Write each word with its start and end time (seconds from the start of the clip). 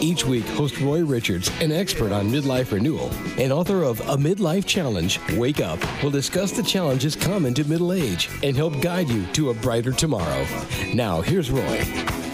Each 0.00 0.26
week, 0.26 0.44
host 0.48 0.78
Roy 0.80 1.04
Richards, 1.04 1.50
an 1.60 1.72
expert 1.72 2.12
on 2.12 2.28
midlife 2.30 2.72
renewal 2.72 3.10
and 3.38 3.52
author 3.52 3.82
of 3.82 4.00
A 4.00 4.16
Midlife 4.16 4.66
Challenge, 4.66 5.18
Wake 5.36 5.60
Up, 5.60 5.78
will 6.02 6.10
discuss 6.10 6.52
the 6.52 6.62
challenges 6.62 7.16
common 7.16 7.54
to 7.54 7.64
middle 7.64 7.92
age 7.92 8.28
and 8.42 8.54
help 8.54 8.80
guide 8.82 9.08
you 9.08 9.24
to 9.32 9.50
a 9.50 9.54
brighter 9.54 9.92
tomorrow. 9.92 10.46
Now, 10.92 11.22
here's 11.22 11.50
Roy. 11.50 11.82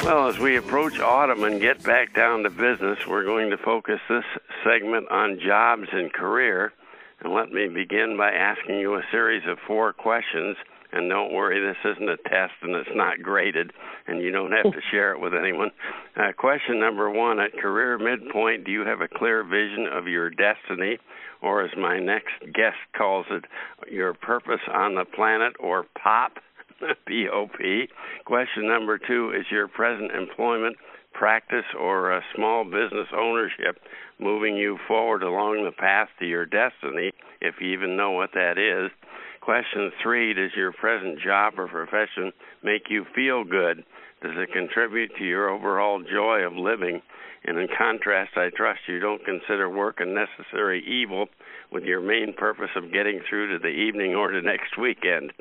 Well, 0.05 0.29
as 0.29 0.39
we 0.39 0.57
approach 0.57 0.99
autumn 0.99 1.45
and 1.45 1.61
get 1.61 1.83
back 1.85 2.13
down 2.15 2.43
to 2.43 2.51
business, 2.51 3.07
we're 3.07 3.25
going 3.25 3.51
to 3.51 3.57
focus 3.57 4.01
this 4.09 4.25
segment 4.65 5.09
on 5.11 5.39
jobs 5.39 5.89
and 5.93 6.13
career. 6.13 6.73
And 7.21 7.33
let 7.33 7.53
me 7.53 7.69
begin 7.69 8.17
by 8.17 8.33
asking 8.33 8.81
you 8.81 8.95
a 8.95 9.03
series 9.13 9.47
of 9.47 9.59
four 9.67 9.93
questions 9.93 10.57
and 10.93 11.09
don't 11.09 11.33
worry, 11.33 11.61
this 11.61 11.93
isn't 11.93 12.09
a 12.09 12.17
test 12.29 12.53
and 12.63 12.75
it's 12.77 12.91
not 12.95 13.23
graded, 13.23 13.73
and 14.07 14.23
you 14.23 14.31
don't 14.31 14.53
have 14.53 14.73
to 14.73 14.81
share 14.91 15.13
it 15.13 15.21
with 15.21 15.33
anyone. 15.35 15.71
Uh, 16.17 16.33
question 16.37 16.79
number 16.79 17.11
one 17.11 17.41
At 17.41 17.57
career 17.59 17.99
midpoint, 17.99 18.65
do 18.65 18.73
you 18.73 18.85
have 18.85 19.01
a 19.01 19.09
clear 19.09 19.43
vision 19.43 19.87
of 19.91 20.07
your 20.07 20.31
destiny, 20.31 20.99
or 21.41 21.65
as 21.65 21.71
my 21.77 21.99
next 21.99 22.33
guest 22.55 22.77
calls 22.97 23.27
it, 23.31 23.45
your 23.91 24.15
purpose 24.15 24.61
on 24.73 24.95
the 24.95 25.05
planet, 25.05 25.55
or 25.59 25.87
POP? 26.03 26.39
P-O-P. 27.07 27.89
Question 28.25 28.67
number 28.67 28.99
two 28.99 29.33
Is 29.39 29.47
your 29.51 29.69
present 29.69 30.11
employment, 30.13 30.77
practice, 31.13 31.65
or 31.79 32.13
a 32.13 32.23
small 32.35 32.65
business 32.65 33.07
ownership 33.17 33.79
moving 34.19 34.57
you 34.57 34.79
forward 34.87 35.23
along 35.23 35.65
the 35.65 35.73
path 35.73 36.09
to 36.19 36.27
your 36.27 36.47
destiny, 36.47 37.13
if 37.41 37.57
you 37.61 37.69
even 37.69 37.97
know 37.97 38.13
what 38.13 38.31
that 38.35 38.59
is? 38.59 38.91
Question 39.43 39.91
three 40.01 40.35
Does 40.35 40.53
your 40.55 40.71
present 40.71 41.19
job 41.19 41.55
or 41.59 41.67
profession 41.67 42.33
make 42.63 42.83
you 42.89 43.05
feel 43.13 43.43
good? 43.43 43.85
Does 44.23 44.37
it 44.37 44.53
contribute 44.53 45.11
to 45.19 45.25
your 45.25 45.51
overall 45.51 46.01
joy 46.01 46.47
of 46.47 46.53
living? 46.53 47.03
And 47.45 47.59
in 47.59 47.67
contrast, 47.77 48.37
I 48.37 48.51
trust 48.57 48.83
you 48.87 49.01
don't 49.01 49.25
consider 49.25 49.69
work 49.69 49.99
a 49.99 50.07
necessary 50.07 50.85
evil 50.87 51.27
with 51.73 51.83
your 51.83 52.01
main 52.01 52.35
purpose 52.35 52.71
of 52.77 52.93
getting 52.93 53.21
through 53.29 53.51
to 53.51 53.59
the 53.59 53.75
evening 53.75 54.15
or 54.15 54.33
the 54.33 54.43
next 54.43 54.79
weekend. 54.79 55.33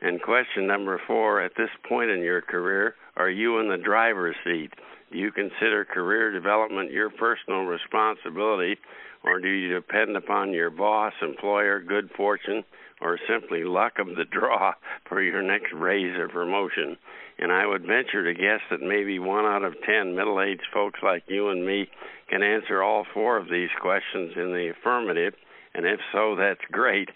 And 0.00 0.22
question 0.22 0.68
number 0.68 1.00
four 1.08 1.42
At 1.42 1.56
this 1.56 1.70
point 1.88 2.10
in 2.10 2.20
your 2.20 2.42
career, 2.42 2.94
are 3.16 3.30
you 3.30 3.58
in 3.58 3.68
the 3.68 3.76
driver's 3.76 4.36
seat? 4.44 4.70
Do 5.10 5.18
you 5.18 5.32
consider 5.32 5.84
career 5.84 6.30
development 6.30 6.92
your 6.92 7.10
personal 7.10 7.62
responsibility, 7.62 8.76
or 9.24 9.40
do 9.40 9.48
you 9.48 9.74
depend 9.74 10.16
upon 10.16 10.52
your 10.52 10.70
boss, 10.70 11.14
employer, 11.22 11.80
good 11.80 12.08
fortune, 12.16 12.62
or 13.00 13.18
simply 13.28 13.64
luck 13.64 13.98
of 13.98 14.16
the 14.16 14.24
draw 14.24 14.74
for 15.08 15.22
your 15.22 15.42
next 15.42 15.72
raise 15.72 16.16
or 16.16 16.28
promotion. 16.28 16.96
And 17.38 17.52
I 17.52 17.66
would 17.66 17.86
venture 17.86 18.24
to 18.24 18.34
guess 18.34 18.60
that 18.70 18.80
maybe 18.80 19.18
one 19.18 19.44
out 19.44 19.62
of 19.62 19.80
ten 19.86 20.16
middle 20.16 20.40
aged 20.40 20.66
folks 20.72 21.00
like 21.02 21.22
you 21.28 21.50
and 21.50 21.64
me 21.64 21.88
can 22.28 22.42
answer 22.42 22.82
all 22.82 23.06
four 23.14 23.36
of 23.36 23.48
these 23.48 23.70
questions 23.80 24.32
in 24.36 24.52
the 24.52 24.72
affirmative, 24.76 25.34
and 25.74 25.86
if 25.86 26.00
so, 26.12 26.34
that's 26.36 26.60
great. 26.72 27.08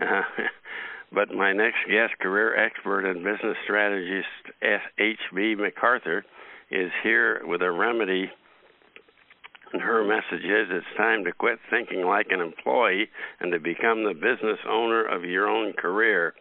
Uh, 0.00 0.22
but 1.12 1.30
my 1.30 1.52
next 1.52 1.78
guest, 1.88 2.18
career 2.20 2.56
expert 2.56 3.04
and 3.04 3.22
business 3.22 3.56
strategist 3.64 4.26
H.B. 4.98 5.54
MacArthur, 5.56 6.24
is 6.70 6.90
here 7.02 7.42
with 7.44 7.62
a 7.62 7.70
remedy 7.70 8.30
and 9.76 9.84
her 9.84 10.04
message 10.04 10.42
is 10.42 10.68
it's 10.70 10.96
time 10.96 11.22
to 11.24 11.32
quit 11.32 11.58
thinking 11.68 12.00
like 12.06 12.28
an 12.30 12.40
employee 12.40 13.10
and 13.40 13.52
to 13.52 13.60
become 13.60 14.04
the 14.04 14.14
business 14.14 14.58
owner 14.66 15.04
of 15.04 15.22
your 15.22 15.50
own 15.50 15.74
career. 15.74 16.32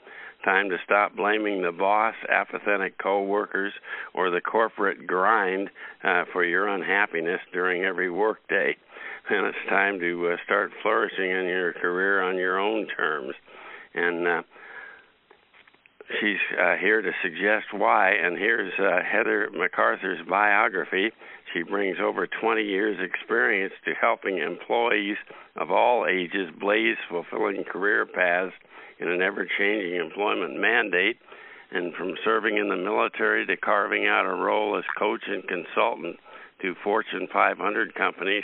Time 0.45 0.69
to 0.69 0.77
stop 0.85 1.17
blaming 1.17 1.61
the 1.61 1.73
boss, 1.73 2.15
apathetic 2.29 2.97
coworkers, 2.97 3.73
or 4.13 4.29
the 4.29 4.39
corporate 4.39 5.05
grind 5.05 5.69
uh, 6.01 6.23
for 6.31 6.45
your 6.45 6.69
unhappiness 6.69 7.41
during 7.51 7.83
every 7.83 8.09
workday. 8.09 8.73
And 9.29 9.47
it's 9.47 9.69
time 9.69 9.99
to 9.99 10.29
uh, 10.31 10.37
start 10.45 10.71
flourishing 10.81 11.29
in 11.29 11.45
your 11.45 11.73
career 11.73 12.21
on 12.21 12.37
your 12.37 12.57
own 12.57 12.87
terms. 12.87 13.33
And 13.93 14.25
uh, 14.25 14.41
she's 16.21 16.37
uh, 16.57 16.75
here 16.79 17.01
to 17.01 17.11
suggest 17.21 17.73
why. 17.73 18.11
And 18.11 18.37
here's 18.37 18.71
uh, 18.79 18.99
Heather 19.03 19.49
MacArthur's 19.53 20.25
biography. 20.29 21.11
She 21.55 21.63
brings 21.63 21.97
over 22.03 22.27
20 22.27 22.63
years' 22.63 22.99
experience 22.99 23.73
to 23.85 23.93
helping 23.93 24.39
employees 24.39 25.15
of 25.55 25.71
all 25.71 26.05
ages 26.05 26.49
blaze 26.59 26.97
fulfilling 27.07 27.63
career 27.63 28.05
paths 28.05 28.51
in 28.99 29.07
an 29.07 29.21
ever 29.21 29.47
changing 29.57 29.95
employment 29.95 30.59
mandate. 30.59 31.17
And 31.71 31.93
from 31.93 32.15
serving 32.25 32.57
in 32.57 32.67
the 32.67 32.75
military 32.75 33.45
to 33.45 33.55
carving 33.55 34.05
out 34.05 34.25
a 34.25 34.33
role 34.33 34.77
as 34.77 34.83
coach 34.99 35.23
and 35.27 35.47
consultant 35.47 36.17
to 36.61 36.75
Fortune 36.83 37.29
500 37.31 37.95
companies, 37.95 38.43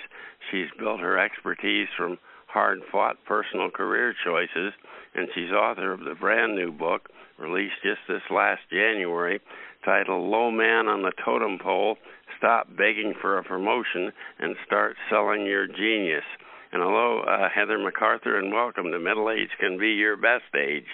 she's 0.50 0.70
built 0.80 1.02
her 1.02 1.20
expertise 1.20 1.90
from 1.98 2.18
hard 2.48 2.80
fought 2.94 3.18
personal 3.26 3.70
career 3.70 4.16
choices. 4.24 4.72
And 5.16 5.28
she's 5.36 5.52
author 5.52 5.92
of 5.92 6.06
the 6.06 6.16
brand 6.16 6.56
new 6.56 6.72
book, 6.72 7.10
released 7.38 7.84
just 7.84 8.00
this 8.08 8.24
last 8.30 8.62
January, 8.72 9.42
titled 9.84 10.30
Low 10.30 10.50
Man 10.50 10.88
on 10.88 11.02
the 11.02 11.12
Totem 11.26 11.60
Pole 11.60 11.98
stop 12.42 12.68
begging 12.76 13.14
for 13.22 13.38
a 13.38 13.44
promotion 13.44 14.12
and 14.40 14.56
start 14.66 14.96
selling 15.12 15.46
your 15.46 15.68
genius. 15.68 16.24
And 16.72 16.82
hello, 16.82 17.20
uh, 17.20 17.50
Heather 17.54 17.78
MacArthur, 17.78 18.40
and 18.40 18.52
welcome 18.52 18.86
to 18.92 18.98
Middle 18.98 19.30
Age 19.30 19.50
Can 19.60 19.78
Be 19.78 19.90
Your 19.90 20.18
Best 20.18 20.50
Age. 20.56 20.86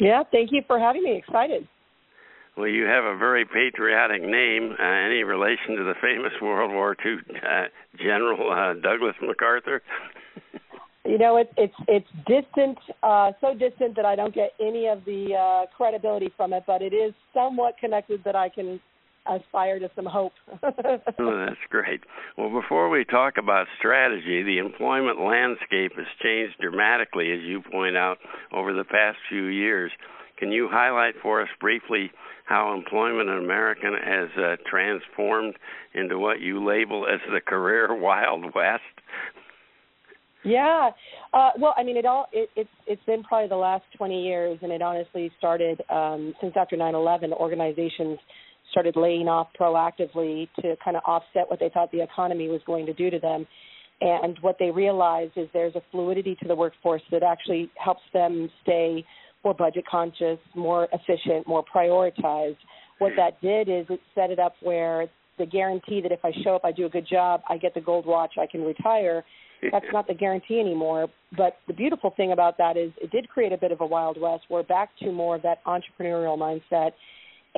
Yeah, 0.00 0.22
thank 0.32 0.50
you 0.50 0.62
for 0.66 0.78
having 0.78 1.02
me. 1.02 1.16
Excited. 1.16 1.68
Well, 2.56 2.68
you 2.68 2.84
have 2.84 3.04
a 3.04 3.16
very 3.18 3.44
patriotic 3.44 4.22
name. 4.22 4.74
Uh, 4.80 4.82
any 4.82 5.22
relation 5.22 5.76
to 5.76 5.84
the 5.84 5.94
famous 6.00 6.32
World 6.42 6.72
War 6.72 6.96
II 7.04 7.16
uh, 7.36 7.64
General 7.98 8.50
uh, 8.50 8.80
Douglas 8.80 9.16
MacArthur? 9.20 9.82
you 11.04 11.18
know, 11.18 11.36
it's 11.36 11.52
it's 11.58 11.74
it's 11.88 12.08
distant, 12.26 12.78
uh, 13.02 13.32
so 13.42 13.52
distant 13.52 13.96
that 13.96 14.06
I 14.06 14.16
don't 14.16 14.34
get 14.34 14.52
any 14.60 14.86
of 14.86 15.04
the 15.04 15.34
uh, 15.34 15.66
credibility 15.76 16.32
from 16.38 16.54
it, 16.54 16.64
but 16.66 16.80
it 16.80 16.94
is 16.94 17.12
somewhat 17.34 17.76
connected 17.78 18.22
that 18.24 18.34
I 18.34 18.48
can 18.48 18.80
aspire 19.28 19.78
to 19.78 19.90
some 19.94 20.06
hope. 20.06 20.32
oh, 20.62 21.46
that's 21.46 21.60
great. 21.70 22.00
Well, 22.36 22.50
before 22.50 22.88
we 22.88 23.04
talk 23.04 23.34
about 23.38 23.66
strategy, 23.78 24.42
the 24.42 24.58
employment 24.58 25.20
landscape 25.20 25.92
has 25.96 26.06
changed 26.22 26.56
dramatically, 26.60 27.32
as 27.32 27.40
you 27.42 27.62
point 27.62 27.96
out, 27.96 28.18
over 28.52 28.72
the 28.72 28.84
past 28.84 29.18
few 29.28 29.44
years. 29.44 29.90
Can 30.38 30.52
you 30.52 30.68
highlight 30.70 31.14
for 31.20 31.42
us 31.42 31.48
briefly 31.60 32.10
how 32.44 32.72
employment 32.74 33.28
in 33.28 33.38
America 33.38 33.90
has 34.02 34.28
uh, 34.38 34.56
transformed 34.70 35.54
into 35.94 36.18
what 36.18 36.40
you 36.40 36.64
label 36.64 37.06
as 37.06 37.20
the 37.32 37.40
career 37.40 37.94
Wild 38.00 38.44
West? 38.54 38.82
Yeah, 40.44 40.90
uh, 41.34 41.50
well, 41.58 41.74
I 41.76 41.82
mean, 41.82 41.96
it 41.96 42.06
all 42.06 42.26
it, 42.32 42.48
it's 42.54 42.70
it's 42.86 43.02
been 43.04 43.24
probably 43.24 43.48
the 43.48 43.56
last 43.56 43.82
20 43.96 44.24
years, 44.24 44.58
and 44.62 44.70
it 44.70 44.80
honestly 44.80 45.32
started 45.36 45.82
um, 45.90 46.32
since 46.40 46.54
after 46.56 46.76
9/11. 46.76 47.32
Organizations 47.32 48.18
started 48.78 48.94
laying 48.94 49.26
off 49.26 49.48
proactively 49.60 50.48
to 50.60 50.76
kind 50.84 50.96
of 50.96 51.02
offset 51.04 51.50
what 51.50 51.58
they 51.58 51.68
thought 51.68 51.90
the 51.90 52.00
economy 52.00 52.48
was 52.48 52.60
going 52.64 52.86
to 52.86 52.92
do 52.92 53.10
to 53.10 53.18
them. 53.18 53.44
And 54.00 54.38
what 54.40 54.54
they 54.60 54.70
realized 54.70 55.32
is 55.34 55.48
there's 55.52 55.74
a 55.74 55.82
fluidity 55.90 56.36
to 56.40 56.46
the 56.46 56.54
workforce 56.54 57.02
that 57.10 57.24
actually 57.24 57.68
helps 57.82 58.02
them 58.14 58.48
stay 58.62 59.04
more 59.42 59.54
budget 59.54 59.84
conscious, 59.90 60.38
more 60.54 60.86
efficient, 60.92 61.48
more 61.48 61.64
prioritized. 61.74 62.56
What 62.98 63.12
that 63.16 63.40
did 63.40 63.68
is 63.68 63.86
it 63.90 63.98
set 64.14 64.30
it 64.30 64.38
up 64.38 64.54
where 64.62 65.06
the 65.38 65.46
guarantee 65.46 66.00
that 66.00 66.12
if 66.12 66.20
I 66.24 66.30
show 66.44 66.54
up, 66.54 66.64
I 66.64 66.70
do 66.70 66.86
a 66.86 66.88
good 66.88 67.06
job, 67.10 67.40
I 67.48 67.56
get 67.56 67.74
the 67.74 67.80
gold 67.80 68.06
watch, 68.06 68.34
I 68.40 68.46
can 68.46 68.62
retire. 68.62 69.24
That's 69.72 69.86
not 69.92 70.06
the 70.06 70.14
guarantee 70.14 70.60
anymore. 70.60 71.08
But 71.36 71.56
the 71.66 71.74
beautiful 71.74 72.14
thing 72.16 72.30
about 72.30 72.58
that 72.58 72.76
is 72.76 72.92
it 73.02 73.10
did 73.10 73.28
create 73.28 73.52
a 73.52 73.58
bit 73.58 73.72
of 73.72 73.80
a 73.80 73.86
wild 73.86 74.20
west. 74.20 74.44
We're 74.48 74.62
back 74.62 74.90
to 75.00 75.10
more 75.10 75.34
of 75.34 75.42
that 75.42 75.64
entrepreneurial 75.64 76.38
mindset 76.38 76.92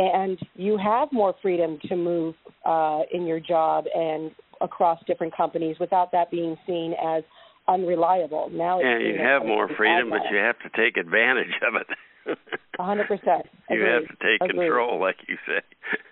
and 0.01 0.39
you 0.55 0.79
have 0.79 1.13
more 1.13 1.35
freedom 1.43 1.79
to 1.89 1.95
move 1.95 2.35
uh, 2.65 3.01
in 3.13 3.27
your 3.27 3.39
job 3.39 3.85
and 3.95 4.31
across 4.61 4.99
different 5.07 5.37
companies 5.37 5.77
without 5.79 6.11
that 6.13 6.31
being 6.31 6.57
seen 6.67 6.95
as 7.03 7.23
unreliable. 7.69 8.49
Now, 8.51 8.81
yeah, 8.81 8.99
you 8.99 9.19
have 9.19 9.45
more 9.45 9.69
freedom, 9.77 10.11
but 10.11 10.23
you 10.31 10.39
have 10.39 10.59
to 10.61 10.71
take 10.77 10.97
advantage 10.97 11.55
of 11.67 11.75
it. 11.77 12.39
Hundred 12.79 13.09
percent. 13.09 13.47
You 13.69 13.83
have 13.83 14.03
to 14.09 14.17
take 14.23 14.41
Agreed. 14.41 14.67
control, 14.67 15.01
like 15.01 15.17
you 15.29 15.37
say. 15.47 15.61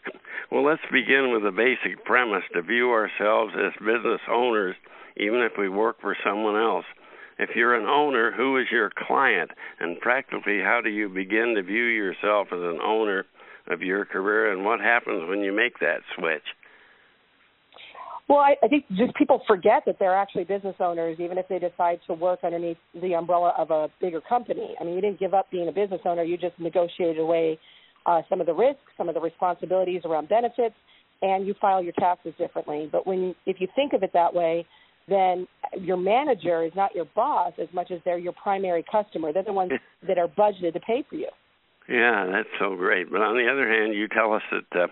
well, 0.50 0.64
let's 0.64 0.82
begin 0.92 1.32
with 1.32 1.42
the 1.42 1.50
basic 1.50 2.04
premise: 2.04 2.44
to 2.54 2.62
view 2.62 2.90
ourselves 2.90 3.54
as 3.56 3.72
business 3.80 4.20
owners, 4.30 4.76
even 5.16 5.40
if 5.40 5.52
we 5.58 5.68
work 5.68 6.00
for 6.00 6.16
someone 6.24 6.56
else. 6.56 6.84
if 7.38 7.50
you're 7.54 7.74
an 7.74 7.86
owner, 7.86 8.32
who 8.36 8.58
is 8.58 8.66
your 8.70 8.90
client? 9.06 9.50
And 9.80 9.98
practically, 10.00 10.60
how 10.60 10.80
do 10.82 10.90
you 10.90 11.08
begin 11.08 11.54
to 11.56 11.62
view 11.62 11.84
yourself 11.84 12.48
as 12.52 12.60
an 12.60 12.80
owner 12.82 13.24
of 13.68 13.82
your 13.82 14.04
career, 14.04 14.52
and 14.52 14.64
what 14.64 14.80
happens 14.80 15.28
when 15.28 15.40
you 15.40 15.52
make 15.52 15.78
that 15.80 15.98
switch? 16.16 16.42
Well, 18.28 18.38
I, 18.38 18.56
I 18.62 18.68
think 18.68 18.84
just 18.90 19.14
people 19.14 19.40
forget 19.46 19.84
that 19.86 19.96
they're 19.98 20.16
actually 20.16 20.44
business 20.44 20.76
owners, 20.80 21.18
even 21.18 21.38
if 21.38 21.48
they 21.48 21.58
decide 21.58 22.00
to 22.06 22.14
work 22.14 22.40
underneath 22.44 22.76
the 23.00 23.14
umbrella 23.14 23.54
of 23.56 23.70
a 23.70 23.88
bigger 24.00 24.20
company. 24.20 24.74
I 24.78 24.84
mean, 24.84 24.94
you 24.94 25.00
didn't 25.00 25.18
give 25.18 25.32
up 25.32 25.50
being 25.50 25.68
a 25.68 25.72
business 25.72 26.00
owner; 26.04 26.22
you 26.22 26.36
just 26.36 26.58
negotiated 26.58 27.18
away 27.18 27.58
uh, 28.04 28.20
some 28.28 28.40
of 28.40 28.46
the 28.46 28.54
risks, 28.54 28.82
some 28.98 29.08
of 29.08 29.14
the 29.14 29.20
responsibilities 29.20 30.02
around 30.04 30.28
benefits, 30.28 30.74
and 31.22 31.46
you 31.46 31.54
file 31.60 31.82
your 31.82 31.94
taxes 31.98 32.34
differently. 32.38 32.88
But 32.90 33.06
when, 33.06 33.34
if 33.46 33.60
you 33.60 33.68
think 33.74 33.94
of 33.94 34.02
it 34.02 34.10
that 34.12 34.34
way, 34.34 34.66
then 35.08 35.46
your 35.80 35.96
manager 35.96 36.64
is 36.64 36.72
not 36.76 36.94
your 36.94 37.06
boss 37.14 37.52
as 37.60 37.68
much 37.72 37.90
as 37.90 38.00
they're 38.04 38.18
your 38.18 38.34
primary 38.34 38.84
customer. 38.90 39.32
They're 39.32 39.42
the 39.42 39.52
ones 39.52 39.72
that 40.06 40.18
are 40.18 40.28
budgeted 40.28 40.74
to 40.74 40.80
pay 40.80 41.02
for 41.08 41.16
you. 41.16 41.28
Yeah, 41.88 42.26
that's 42.30 42.48
so 42.58 42.76
great. 42.76 43.10
But 43.10 43.22
on 43.22 43.36
the 43.36 43.50
other 43.50 43.68
hand, 43.68 43.94
you 43.94 44.08
tell 44.08 44.34
us 44.34 44.42
that 44.52 44.80
uh, 44.80 44.86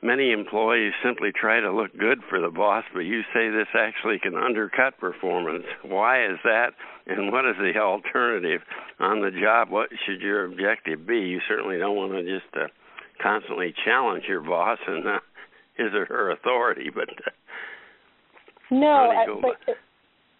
many 0.00 0.30
employees 0.30 0.92
simply 1.04 1.32
try 1.32 1.60
to 1.60 1.72
look 1.72 1.96
good 1.98 2.20
for 2.28 2.40
the 2.40 2.50
boss, 2.50 2.84
but 2.94 3.00
you 3.00 3.22
say 3.34 3.50
this 3.50 3.66
actually 3.74 4.18
can 4.20 4.36
undercut 4.36 4.98
performance. 4.98 5.64
Why 5.82 6.24
is 6.24 6.38
that? 6.44 6.70
And 7.06 7.32
what 7.32 7.44
is 7.46 7.56
the 7.58 7.78
alternative 7.80 8.60
on 9.00 9.20
the 9.20 9.30
job? 9.30 9.70
What 9.70 9.90
should 10.06 10.20
your 10.20 10.44
objective 10.44 11.06
be? 11.06 11.18
You 11.18 11.40
certainly 11.48 11.78
don't 11.78 11.96
want 11.96 12.12
to 12.12 12.22
just 12.22 12.54
uh, 12.54 12.68
constantly 13.20 13.74
challenge 13.84 14.24
your 14.28 14.40
boss 14.40 14.78
and 14.86 15.06
uh, 15.06 15.18
his 15.76 15.92
or 15.94 16.06
her 16.06 16.30
authority, 16.30 16.90
but 16.94 17.08
uh, 17.08 17.30
no, 18.70 19.40
but 19.42 19.74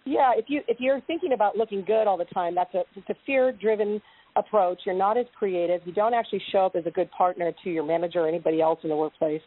yeah, 0.04 0.32
if 0.36 0.44
you 0.48 0.62
if 0.68 0.78
you're 0.80 1.00
thinking 1.02 1.32
about 1.32 1.56
looking 1.56 1.82
good 1.84 2.06
all 2.06 2.16
the 2.16 2.26
time, 2.26 2.54
that's 2.54 2.74
a 2.74 2.82
it's 2.94 3.08
a 3.10 3.16
fear-driven 3.26 4.00
approach. 4.40 4.80
You're 4.84 4.96
not 4.96 5.16
as 5.16 5.26
creative. 5.38 5.80
You 5.84 5.92
don't 5.92 6.14
actually 6.14 6.42
show 6.50 6.66
up 6.66 6.76
as 6.76 6.84
a 6.86 6.90
good 6.90 7.10
partner 7.12 7.52
to 7.62 7.70
your 7.70 7.84
manager 7.84 8.20
or 8.20 8.28
anybody 8.28 8.60
else 8.60 8.80
in 8.82 8.90
the 8.90 8.96
workplace. 8.96 9.42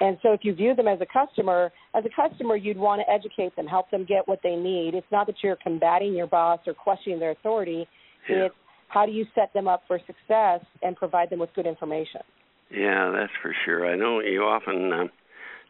And 0.00 0.16
so 0.22 0.32
if 0.32 0.40
you 0.42 0.54
view 0.54 0.74
them 0.74 0.88
as 0.88 0.98
a 1.00 1.06
customer, 1.06 1.70
as 1.94 2.04
a 2.04 2.08
customer, 2.08 2.56
you'd 2.56 2.78
want 2.78 3.02
to 3.06 3.12
educate 3.12 3.54
them, 3.54 3.66
help 3.66 3.90
them 3.90 4.06
get 4.06 4.26
what 4.26 4.40
they 4.42 4.56
need. 4.56 4.94
It's 4.94 5.06
not 5.12 5.26
that 5.26 5.36
you're 5.42 5.58
combating 5.62 6.14
your 6.14 6.26
boss 6.26 6.60
or 6.66 6.74
questioning 6.74 7.20
their 7.20 7.32
authority. 7.32 7.86
Yeah. 8.28 8.46
It's 8.46 8.54
how 8.88 9.06
do 9.06 9.12
you 9.12 9.24
set 9.34 9.52
them 9.52 9.68
up 9.68 9.82
for 9.86 10.00
success 10.06 10.60
and 10.82 10.96
provide 10.96 11.30
them 11.30 11.38
with 11.38 11.50
good 11.54 11.66
information. 11.66 12.22
Yeah, 12.70 13.12
that's 13.14 13.32
for 13.42 13.54
sure. 13.64 13.86
I 13.90 13.96
know 13.96 14.20
you 14.20 14.42
often 14.42 14.92
uh, 14.92 15.04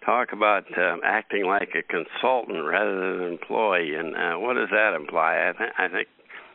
talk 0.04 0.28
about 0.32 0.64
uh, 0.76 0.96
acting 1.04 1.44
like 1.44 1.70
a 1.74 1.82
consultant 1.82 2.64
rather 2.64 2.94
than 2.94 3.22
an 3.22 3.32
employee, 3.32 3.94
and 3.94 4.14
uh, 4.14 4.38
what 4.38 4.54
does 4.54 4.68
that 4.70 4.94
imply? 4.94 5.50
I, 5.50 5.58
th- 5.58 5.72
I 5.78 5.88
think 5.88 6.08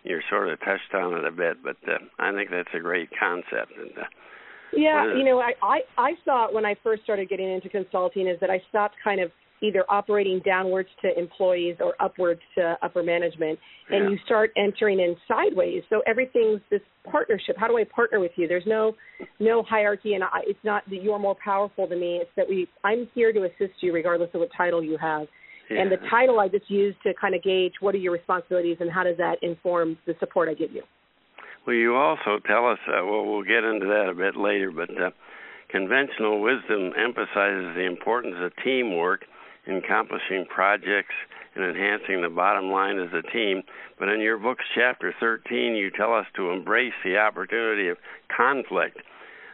you 0.06 0.19
sort 0.30 0.50
of 0.50 0.60
touched 0.60 0.94
on 0.94 1.13
it 1.13 1.25
a 1.25 1.31
bit, 1.31 1.57
but 1.63 1.78
uh, 1.88 1.98
I 2.19 2.31
think 2.31 2.50
that's 2.52 2.69
a 2.74 2.80
great 2.80 3.10
concept. 3.19 3.74
And 3.78 3.92
uh, 3.98 4.07
yeah, 4.74 5.16
you 5.16 5.24
know, 5.24 5.40
I, 5.40 5.54
I 5.63 5.80
I 5.98 6.12
saw 6.24 6.48
it 6.48 6.54
when 6.54 6.66
I 6.66 6.75
first 6.84 7.04
started 7.04 7.30
getting 7.30 7.52
into 7.52 7.69
consulting 7.69 8.28
is 8.28 8.40
that 8.42 8.50
I 8.50 8.62
stopped 8.69 8.96
kind 9.04 9.19
of 9.19 9.31
either 9.62 9.86
operating 9.90 10.42
downwards 10.46 10.90
to 11.02 11.18
employees 11.18 11.78
or 11.80 11.94
upwards 12.00 12.42
to 12.56 12.78
upper 12.84 13.02
management 13.02 13.57
and 13.90 14.04
yeah. 14.04 14.10
you 14.10 14.18
start 14.25 14.52
entering 14.57 15.00
in 15.00 15.16
sideways 15.28 15.81
so 15.90 16.02
everything's 16.06 16.60
this 16.69 16.81
partnership 17.10 17.56
how 17.57 17.68
do 17.68 17.78
i 17.78 17.84
partner 17.84 18.19
with 18.19 18.31
you 18.36 18.48
there's 18.48 18.66
no 18.66 18.94
no 19.40 19.63
hierarchy 19.63 20.13
and 20.13 20.24
I, 20.24 20.42
it's 20.44 20.60
not 20.63 20.84
that 20.90 21.02
you're 21.02 21.19
more 21.19 21.38
powerful 21.44 21.88
than 21.88 22.00
me 22.00 22.18
it's 22.18 22.30
that 22.36 22.48
we 22.48 22.68
i'm 22.84 23.07
here 23.16 23.31
to 23.31 23.44
assist 23.44 23.81
you 23.81 23.94
regardless 23.94 24.30
of 24.34 24.42
what 24.42 24.50
title 24.56 24.84
you 24.84 24.98
have 24.98 25.28
yeah. 25.69 25.81
and 25.81 25.91
the 25.91 25.97
title 26.09 26.39
i 26.39 26.47
just 26.47 26.69
used 26.69 26.97
to 27.03 27.13
kind 27.19 27.35
of 27.35 27.44
gauge 27.44 27.73
what 27.79 27.95
are 27.95 28.00
your 28.00 28.13
responsibilities 28.13 28.77
and 28.79 28.91
how 28.91 29.03
does 29.03 29.17
that 29.17 29.38
inform 29.41 29.97
the 30.06 30.15
support 30.19 30.50
i 30.50 30.53
give 30.53 30.71
you 30.71 30.83
well 31.65 31.75
you 31.75 31.95
also 31.95 32.39
tell 32.45 32.67
us 32.67 32.79
uh, 32.88 33.06
well 33.06 33.25
we'll 33.25 33.44
get 33.44 33.63
into 33.63 33.85
that 33.85 34.07
a 34.09 34.13
bit 34.13 34.35
later 34.35 34.71
but 34.71 34.89
uh, 35.01 35.09
conventional 35.69 36.41
wisdom 36.41 36.91
emphasizes 36.97 37.75
the 37.75 37.85
importance 37.85 38.35
of 38.39 38.51
teamwork 38.63 39.25
in 39.67 39.77
accomplishing 39.77 40.45
projects 40.45 41.15
and 41.56 41.63
enhancing 41.63 42.21
the 42.21 42.29
bottom 42.29 42.69
line 42.69 43.00
as 43.00 43.09
a 43.13 43.21
team. 43.31 43.63
But 43.97 44.09
in 44.09 44.19
your 44.19 44.38
book's 44.38 44.65
chapter 44.75 45.13
13, 45.19 45.75
you 45.75 45.89
tell 45.89 46.13
us 46.13 46.25
to 46.35 46.51
embrace 46.51 46.94
the 47.03 47.18
opportunity 47.18 47.88
of 47.88 47.97
conflict. 48.35 48.97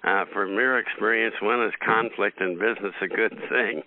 Uh, 0.04 0.26
from 0.34 0.54
your 0.54 0.80
experience, 0.80 1.36
when 1.42 1.62
is 1.62 1.74
conflict 1.86 2.42
in 2.42 2.56
business 2.56 2.96
a 3.02 3.08
good 3.08 3.38
thing? 3.50 3.84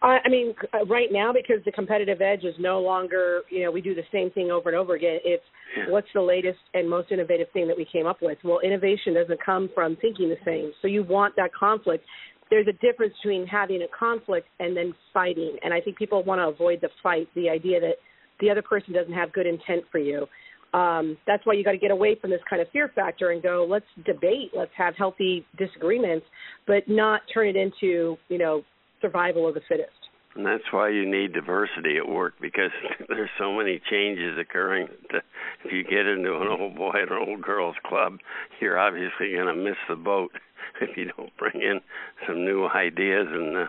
I, 0.00 0.18
I 0.24 0.28
mean, 0.28 0.54
uh, 0.72 0.84
right 0.86 1.08
now, 1.10 1.32
because 1.32 1.64
the 1.64 1.72
competitive 1.72 2.20
edge 2.20 2.44
is 2.44 2.54
no 2.58 2.80
longer, 2.80 3.42
you 3.50 3.64
know, 3.64 3.70
we 3.70 3.80
do 3.80 3.94
the 3.94 4.02
same 4.12 4.30
thing 4.30 4.50
over 4.50 4.68
and 4.68 4.78
over 4.78 4.94
again. 4.94 5.18
It's 5.24 5.42
what's 5.88 6.06
the 6.14 6.22
latest 6.22 6.58
and 6.74 6.88
most 6.88 7.10
innovative 7.10 7.48
thing 7.52 7.66
that 7.68 7.76
we 7.76 7.86
came 7.92 8.06
up 8.06 8.18
with. 8.22 8.38
Well, 8.44 8.60
innovation 8.60 9.14
doesn't 9.14 9.44
come 9.44 9.68
from 9.74 9.96
thinking 9.96 10.28
the 10.28 10.36
same. 10.44 10.72
So 10.82 10.88
you 10.88 11.02
want 11.02 11.34
that 11.36 11.50
conflict 11.52 12.04
there's 12.50 12.66
a 12.66 12.72
difference 12.72 13.14
between 13.22 13.46
having 13.46 13.82
a 13.82 13.98
conflict 13.98 14.48
and 14.60 14.76
then 14.76 14.94
fighting. 15.12 15.56
And 15.62 15.74
I 15.74 15.80
think 15.80 15.96
people 15.96 16.22
want 16.24 16.40
to 16.40 16.48
avoid 16.48 16.80
the 16.80 16.88
fight, 17.02 17.28
the 17.34 17.48
idea 17.48 17.80
that 17.80 17.96
the 18.40 18.50
other 18.50 18.62
person 18.62 18.94
doesn't 18.94 19.12
have 19.12 19.32
good 19.32 19.46
intent 19.46 19.84
for 19.90 19.98
you. 19.98 20.26
Um, 20.74 21.16
that's 21.26 21.44
why 21.46 21.54
you 21.54 21.64
got 21.64 21.72
to 21.72 21.78
get 21.78 21.90
away 21.90 22.16
from 22.20 22.30
this 22.30 22.40
kind 22.48 22.60
of 22.60 22.68
fear 22.70 22.90
factor 22.94 23.30
and 23.30 23.42
go, 23.42 23.66
let's 23.68 23.86
debate, 24.04 24.50
let's 24.54 24.70
have 24.76 24.94
healthy 24.96 25.46
disagreements, 25.56 26.26
but 26.66 26.82
not 26.86 27.22
turn 27.32 27.48
it 27.48 27.56
into, 27.56 28.16
you 28.28 28.38
know, 28.38 28.62
survival 29.00 29.48
of 29.48 29.54
the 29.54 29.60
fittest. 29.68 29.92
And 30.34 30.46
that's 30.46 30.70
why 30.70 30.90
you 30.90 31.08
need 31.08 31.32
diversity 31.32 31.96
at 31.96 32.08
work 32.08 32.34
because 32.40 32.70
there's 33.08 33.30
so 33.38 33.52
many 33.52 33.80
changes 33.90 34.38
occurring. 34.38 34.88
That 35.12 35.24
if 35.64 35.72
you 35.72 35.82
get 35.82 36.06
into 36.06 36.36
an 36.36 36.48
old 36.48 36.76
boy 36.76 36.92
an 36.94 37.12
old 37.12 37.42
girls 37.42 37.76
club, 37.84 38.18
you're 38.60 38.78
obviously 38.78 39.32
going 39.32 39.46
to 39.46 39.54
miss 39.54 39.78
the 39.88 39.96
boat. 39.96 40.32
if 40.80 40.96
you 40.96 41.10
don't 41.16 41.36
bring 41.36 41.62
in 41.62 41.80
some 42.26 42.44
new 42.44 42.66
ideas 42.66 43.26
and 43.30 43.56
uh, 43.56 43.66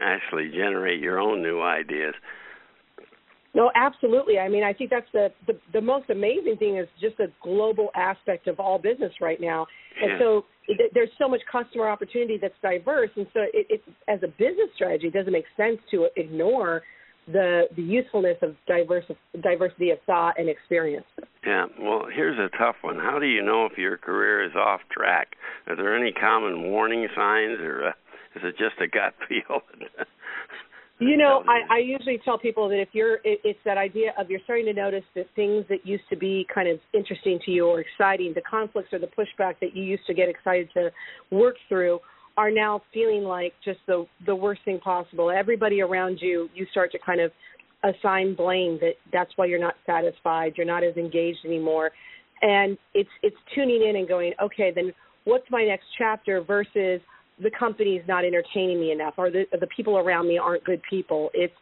actually 0.00 0.50
generate 0.50 1.00
your 1.00 1.20
own 1.20 1.42
new 1.42 1.60
ideas. 1.60 2.14
No, 3.54 3.70
absolutely. 3.74 4.38
I 4.38 4.48
mean, 4.48 4.64
I 4.64 4.72
think 4.72 4.90
that's 4.90 5.10
the, 5.12 5.28
the 5.46 5.58
the 5.74 5.80
most 5.80 6.08
amazing 6.08 6.56
thing 6.58 6.78
is 6.78 6.88
just 7.00 7.18
the 7.18 7.30
global 7.42 7.90
aspect 7.94 8.46
of 8.48 8.58
all 8.58 8.78
business 8.78 9.12
right 9.20 9.40
now, 9.40 9.66
and 10.00 10.12
so 10.18 10.44
it, 10.68 10.90
there's 10.94 11.10
so 11.18 11.28
much 11.28 11.40
customer 11.50 11.88
opportunity 11.88 12.38
that's 12.40 12.54
diverse, 12.62 13.10
and 13.16 13.26
so 13.34 13.40
it, 13.52 13.66
it 13.68 13.82
as 14.08 14.20
a 14.22 14.28
business 14.28 14.70
strategy, 14.74 15.08
it 15.08 15.12
doesn't 15.12 15.32
make 15.32 15.44
sense 15.56 15.78
to 15.90 16.08
ignore 16.16 16.82
the 17.26 17.64
the 17.76 17.82
usefulness 17.82 18.38
of 18.40 18.56
diverse 18.66 19.04
diversity 19.42 19.90
of 19.90 19.98
thought 20.06 20.38
and 20.38 20.48
experience. 20.48 21.06
Yeah, 21.46 21.66
well, 21.78 22.06
here's 22.12 22.38
a 22.38 22.48
tough 22.56 22.76
one. 22.82 22.96
How 22.96 23.18
do 23.18 23.26
you 23.26 23.42
know 23.42 23.66
if 23.66 23.76
your 23.76 23.98
career 23.98 24.44
is 24.44 24.52
off 24.56 24.80
track? 24.90 25.36
Are 25.66 25.76
there 25.76 25.96
any 25.96 26.12
common 26.12 26.70
warning 26.70 27.06
signs, 27.14 27.60
or 27.60 27.88
uh, 27.88 27.90
is 28.34 28.42
it 28.44 28.56
just 28.56 28.80
a 28.80 28.88
gut 28.88 29.14
feel? 29.28 29.60
You 31.08 31.16
know, 31.16 31.42
I, 31.48 31.76
I 31.76 31.78
usually 31.78 32.20
tell 32.24 32.38
people 32.38 32.68
that 32.68 32.80
if 32.80 32.88
you're, 32.92 33.16
it, 33.24 33.40
it's 33.44 33.58
that 33.64 33.78
idea 33.78 34.12
of 34.18 34.30
you're 34.30 34.40
starting 34.44 34.66
to 34.66 34.72
notice 34.72 35.04
that 35.14 35.26
things 35.34 35.64
that 35.68 35.86
used 35.86 36.04
to 36.10 36.16
be 36.16 36.46
kind 36.52 36.68
of 36.68 36.78
interesting 36.94 37.38
to 37.44 37.50
you 37.50 37.66
or 37.66 37.80
exciting, 37.80 38.32
the 38.34 38.42
conflicts 38.42 38.92
or 38.92 38.98
the 38.98 39.08
pushback 39.08 39.54
that 39.60 39.74
you 39.74 39.82
used 39.82 40.06
to 40.06 40.14
get 40.14 40.28
excited 40.28 40.68
to 40.74 40.90
work 41.30 41.56
through 41.68 41.98
are 42.36 42.50
now 42.50 42.82
feeling 42.94 43.24
like 43.24 43.52
just 43.64 43.78
the 43.86 44.06
the 44.26 44.34
worst 44.34 44.62
thing 44.64 44.78
possible. 44.80 45.30
Everybody 45.30 45.82
around 45.82 46.18
you, 46.20 46.48
you 46.54 46.66
start 46.70 46.90
to 46.92 46.98
kind 46.98 47.20
of 47.20 47.30
assign 47.84 48.34
blame 48.34 48.78
that 48.80 48.94
that's 49.12 49.30
why 49.36 49.46
you're 49.46 49.60
not 49.60 49.74
satisfied, 49.84 50.54
you're 50.56 50.66
not 50.66 50.84
as 50.84 50.96
engaged 50.96 51.40
anymore, 51.44 51.90
and 52.40 52.78
it's 52.94 53.10
it's 53.22 53.36
tuning 53.54 53.86
in 53.88 53.96
and 53.96 54.08
going, 54.08 54.32
okay, 54.42 54.72
then 54.74 54.92
what's 55.24 55.44
my 55.50 55.64
next 55.64 55.84
chapter 55.98 56.40
versus 56.42 57.00
the 57.42 57.50
company 57.50 57.96
is 57.96 58.06
not 58.06 58.24
entertaining 58.24 58.80
me 58.80 58.92
enough, 58.92 59.14
or 59.16 59.30
the 59.30 59.44
the 59.60 59.66
people 59.74 59.98
around 59.98 60.28
me 60.28 60.38
aren't 60.38 60.64
good 60.64 60.80
people. 60.88 61.30
It's 61.34 61.54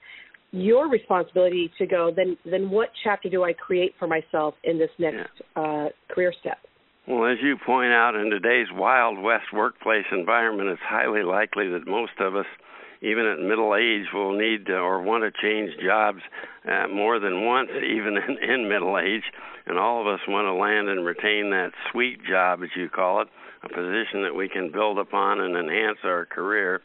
your 0.53 0.89
responsibility 0.89 1.71
to 1.79 1.87
go. 1.87 2.13
Then 2.15 2.37
then 2.45 2.71
what 2.71 2.91
chapter 3.05 3.29
do 3.29 3.45
I 3.45 3.53
create 3.53 3.95
for 3.99 4.07
myself 4.07 4.55
in 4.65 4.79
this 4.79 4.91
next 4.99 5.31
yeah. 5.57 5.63
uh, 5.63 5.89
career 6.13 6.33
step? 6.41 6.59
Well, 7.09 7.31
as 7.31 7.39
you 7.43 7.57
point 7.65 7.93
out, 7.93 8.15
in 8.15 8.31
today's 8.31 8.69
Wild 8.73 9.19
West 9.19 9.53
workplace 9.53 10.05
environment, 10.13 10.69
it's 10.69 10.83
highly 10.85 11.23
likely 11.23 11.69
that 11.71 11.87
most 11.87 12.13
of 12.21 12.37
us, 12.37 12.47
even 13.01 13.27
at 13.27 13.41
middle 13.41 13.75
age, 13.75 14.07
will 14.13 14.39
need 14.39 14.67
to, 14.67 14.75
or 14.75 15.03
want 15.03 15.25
to 15.25 15.33
change 15.43 15.73
jobs 15.85 16.21
uh, 16.71 16.87
more 16.89 17.19
than 17.19 17.45
once, 17.47 17.71
even 17.77 18.17
in, 18.17 18.51
in 18.51 18.69
middle 18.69 18.99
age. 18.99 19.25
And 19.67 19.79
all 19.79 20.01
of 20.01 20.07
us 20.07 20.21
want 20.29 20.47
to 20.47 20.53
land 20.53 20.89
and 20.89 21.05
retain 21.05 21.51
that 21.51 21.73
sweet 21.91 22.19
job, 22.25 22.61
as 22.63 22.71
you 22.77 22.89
call 22.89 23.23
it, 23.23 23.29
a 23.63 23.69
position 23.69 24.23
that 24.23 24.35
we 24.35 24.49
can 24.49 24.71
build 24.73 24.99
upon 24.99 25.41
and 25.41 25.57
enhance 25.57 25.99
our 26.05 26.27
career. 26.27 26.81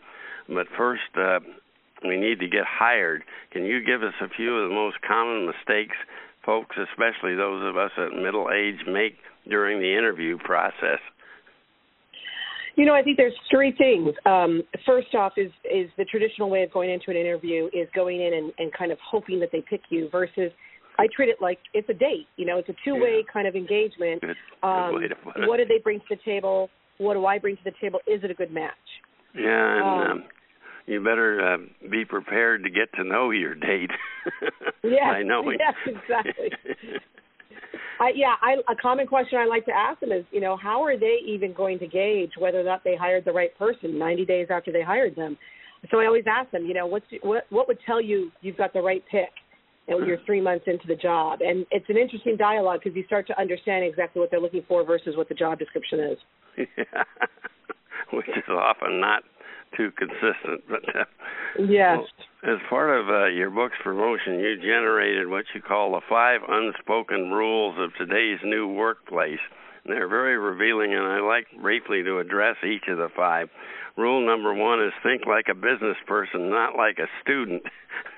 But 0.48 0.68
first, 0.78 1.02
uh, 1.18 1.40
we 2.04 2.18
need 2.18 2.40
to 2.40 2.48
get 2.48 2.66
hired. 2.68 3.24
Can 3.52 3.66
you 3.66 3.84
give 3.84 4.04
us 4.04 4.14
a 4.22 4.30
few 4.30 4.58
of 4.58 4.70
the 4.70 4.76
most 4.76 4.98
common 5.08 5.46
mistakes 5.46 5.96
folks, 6.46 6.76
especially 6.78 7.36
those 7.36 7.68
of 7.68 7.76
us 7.76 7.92
at 7.98 8.14
middle 8.14 8.50
age, 8.54 8.86
make 8.88 9.18
during 9.50 9.80
the 9.80 9.98
interview 9.98 10.38
process? 10.38 11.00
You 12.76 12.86
know, 12.86 12.94
I 12.94 13.02
think 13.02 13.18
there's 13.18 13.34
three 13.50 13.72
things. 13.72 14.14
Um, 14.26 14.62
first 14.86 15.16
off, 15.16 15.34
is 15.38 15.52
is 15.64 15.90
the 15.98 16.06
traditional 16.06 16.50
way 16.50 16.62
of 16.64 16.72
going 16.72 16.90
into 16.90 17.10
an 17.10 17.16
interview 17.16 17.68
is 17.74 17.88
going 17.96 18.22
in 18.22 18.34
and, 18.34 18.52
and 18.60 18.72
kind 18.74 18.92
of 18.92 18.98
hoping 19.00 19.40
that 19.40 19.50
they 19.52 19.64
pick 19.68 19.82
you 19.90 20.10
versus 20.12 20.52
I 20.98 21.08
treat 21.14 21.30
it 21.30 21.38
like 21.42 21.60
it's 21.74 21.90
a 21.90 21.94
date. 21.94 22.28
You 22.38 22.46
know, 22.46 22.58
it's 22.58 22.70
a 22.70 22.76
two-way 22.84 23.18
Yeah. 23.26 23.32
kind 23.32 23.48
of 23.48 23.56
engagement. 23.56 24.22
Good, 24.22 24.38
Um, 24.64 24.92
good 24.94 25.02
way 25.02 25.08
to 25.10 25.16
put 25.16 25.38
it. 25.38 25.48
what 25.48 25.58
do 25.58 25.66
they 25.66 25.80
bring 25.80 26.00
to 26.00 26.06
the 26.10 26.16
table? 26.18 26.70
What 26.98 27.16
do 27.16 27.26
I 27.26 27.38
bring 27.40 27.58
to 27.58 27.64
the 27.64 27.74
table? 27.82 28.00
Is 28.08 28.24
it 28.24 28.32
a 28.32 28.34
good 28.34 28.52
match? 28.52 28.74
Yeah, 29.34 29.78
and 29.78 29.84
Um, 29.84 30.12
um, 30.12 30.24
you 30.88 31.04
better 31.04 31.42
uh, 31.46 31.58
be 31.90 32.06
prepared 32.06 32.64
to 32.64 32.70
get 32.70 32.94
to 32.94 33.04
know 33.04 33.32
your 33.32 33.56
date. 33.56 33.92
yeah, 34.84 35.12
by 35.14 35.24
knowing. 35.24 35.58
yes, 35.60 35.74
exactly. 35.86 36.52
I, 38.00 38.12
yeah, 38.14 38.36
I, 38.42 38.58
a 38.70 38.76
common 38.76 39.08
question 39.08 39.38
I 39.40 39.46
like 39.46 39.66
to 39.66 39.72
ask 39.72 40.00
them 40.02 40.12
is, 40.12 40.26
you 40.32 40.42
know, 40.42 40.58
how 40.58 40.84
are 40.84 40.98
they 40.98 41.20
even 41.26 41.54
going 41.54 41.80
to 41.80 41.88
gauge 41.88 42.32
whether 42.38 42.60
or 42.60 42.64
not 42.64 42.84
they 42.84 42.96
hired 42.96 43.24
the 43.26 43.32
right 43.32 43.58
person 43.58 43.98
90 43.98 44.26
days 44.26 44.48
after 44.50 44.72
they 44.72 44.82
hired 44.82 45.16
them? 45.16 45.38
So 45.92 46.00
I 46.00 46.06
always 46.06 46.26
ask 46.28 46.52
them, 46.52 46.66
you 46.66 46.74
know, 46.74 46.88
what's 46.88 47.06
what 47.22 47.46
what 47.52 47.68
would 47.68 47.78
tell 47.86 48.02
you 48.02 48.32
you've 48.42 48.58
got 48.58 48.74
the 48.74 48.82
right 48.82 49.04
pick? 49.10 49.30
And 49.88 50.08
you're 50.08 50.18
three 50.26 50.42
months 50.42 50.66
into 50.68 50.88
the 50.88 50.96
job, 50.96 51.42
and 51.42 51.66
it's 51.70 51.86
an 51.90 51.98
interesting 51.98 52.38
dialogue 52.38 52.80
because 52.84 52.96
you 52.96 53.06
start 53.06 53.28
to 53.28 53.40
understand 53.40 53.86
exactly 53.86 54.20
what 54.20 54.32
they're 54.32 54.40
looking 54.42 54.64
for 54.68 54.84
versus 54.84 55.16
what 55.16 55.30
the 55.30 55.36
job 55.36 55.60
description 55.60 56.00
is. 56.00 56.18
yeah. 56.58 57.04
Which 58.14 58.28
is 58.30 58.44
often 58.50 59.00
not 59.00 59.24
too 59.78 59.92
consistent, 59.98 60.64
but 60.68 60.84
uh, 60.96 61.06
Yes. 61.60 62.00
Well, 62.44 62.56
as 62.56 62.60
part 62.70 63.00
of 63.00 63.10
uh, 63.10 63.26
your 63.28 63.50
book's 63.50 63.78
promotion, 63.84 64.40
you 64.40 64.58
generated 64.58 65.28
what 65.30 65.46
you 65.54 65.62
call 65.62 65.92
the 65.92 66.02
five 66.08 66.42
unspoken 66.48 67.32
rules 67.32 67.76
of 67.80 67.92
today's 67.98 68.40
new 68.44 68.68
workplace. 68.68 69.40
And 69.84 69.94
they're 69.94 70.08
very 70.08 70.38
revealing, 70.38 70.94
and 70.94 71.04
I'd 71.04 71.28
like 71.28 71.48
briefly 71.62 72.04
to 72.04 72.20
address 72.20 72.58
each 72.64 72.84
of 72.88 72.98
the 72.98 73.10
five. 73.16 73.50
Rule 73.98 74.26
number 74.26 74.54
one 74.54 74.84
is 74.84 74.94
think 75.02 75.26
like 75.26 75.46
a 75.50 75.56
business 75.56 75.98
person, 76.08 76.50
not 76.50 76.76
like 76.76 76.98
a 77.00 77.08
student. 77.22 77.64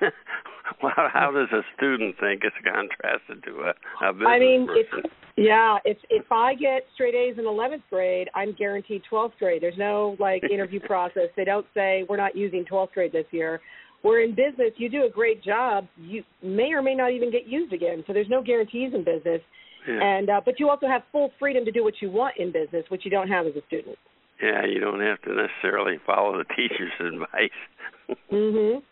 well, 0.82 0.92
how 1.12 1.30
does 1.32 1.48
a 1.52 1.62
student 1.76 2.16
think 2.20 2.42
it's 2.44 2.56
contrasted 2.64 3.42
to 3.44 3.60
a, 3.70 4.06
a 4.08 4.12
business 4.12 4.28
I 4.28 4.38
mean, 4.38 4.66
person? 4.66 5.02
if 5.04 5.10
yeah, 5.36 5.78
if 5.84 5.98
if 6.10 6.30
I 6.32 6.54
get 6.54 6.82
straight 6.94 7.14
A's 7.14 7.36
in 7.38 7.44
11th 7.44 7.82
grade, 7.90 8.28
I'm 8.34 8.52
guaranteed 8.58 9.02
12th 9.10 9.32
grade. 9.38 9.62
There's 9.62 9.78
no 9.78 10.16
like 10.18 10.42
interview 10.44 10.80
process. 10.86 11.28
They 11.36 11.44
don't 11.44 11.66
say 11.74 12.04
we're 12.08 12.16
not 12.16 12.36
using 12.36 12.64
12th 12.70 12.92
grade 12.92 13.12
this 13.12 13.26
year. 13.30 13.60
We're 14.02 14.22
in 14.22 14.30
business. 14.30 14.72
You 14.76 14.88
do 14.88 15.04
a 15.06 15.10
great 15.10 15.42
job. 15.42 15.86
You 15.96 16.22
may 16.42 16.72
or 16.72 16.82
may 16.82 16.94
not 16.94 17.12
even 17.12 17.30
get 17.32 17.46
used 17.46 17.72
again. 17.72 18.04
So 18.06 18.12
there's 18.12 18.28
no 18.28 18.42
guarantees 18.42 18.92
in 18.94 19.04
business. 19.04 19.40
yeah. 19.88 20.02
And 20.02 20.28
uh, 20.30 20.40
but 20.44 20.58
you 20.60 20.68
also 20.70 20.86
have 20.86 21.02
full 21.12 21.30
freedom 21.38 21.64
to 21.64 21.72
do 21.72 21.82
what 21.84 21.94
you 22.00 22.10
want 22.10 22.34
in 22.38 22.52
business, 22.52 22.84
which 22.90 23.04
you 23.04 23.10
don't 23.10 23.28
have 23.28 23.46
as 23.46 23.54
a 23.56 23.62
student. 23.66 23.96
yeah, 24.42 24.64
you 24.66 24.78
don't 24.80 25.00
have 25.00 25.20
to 25.22 25.34
necessarily 25.34 25.96
follow 26.06 26.38
the 26.38 26.44
teacher's 26.54 26.92
advice. 27.00 28.18
Mhm. 28.32 28.82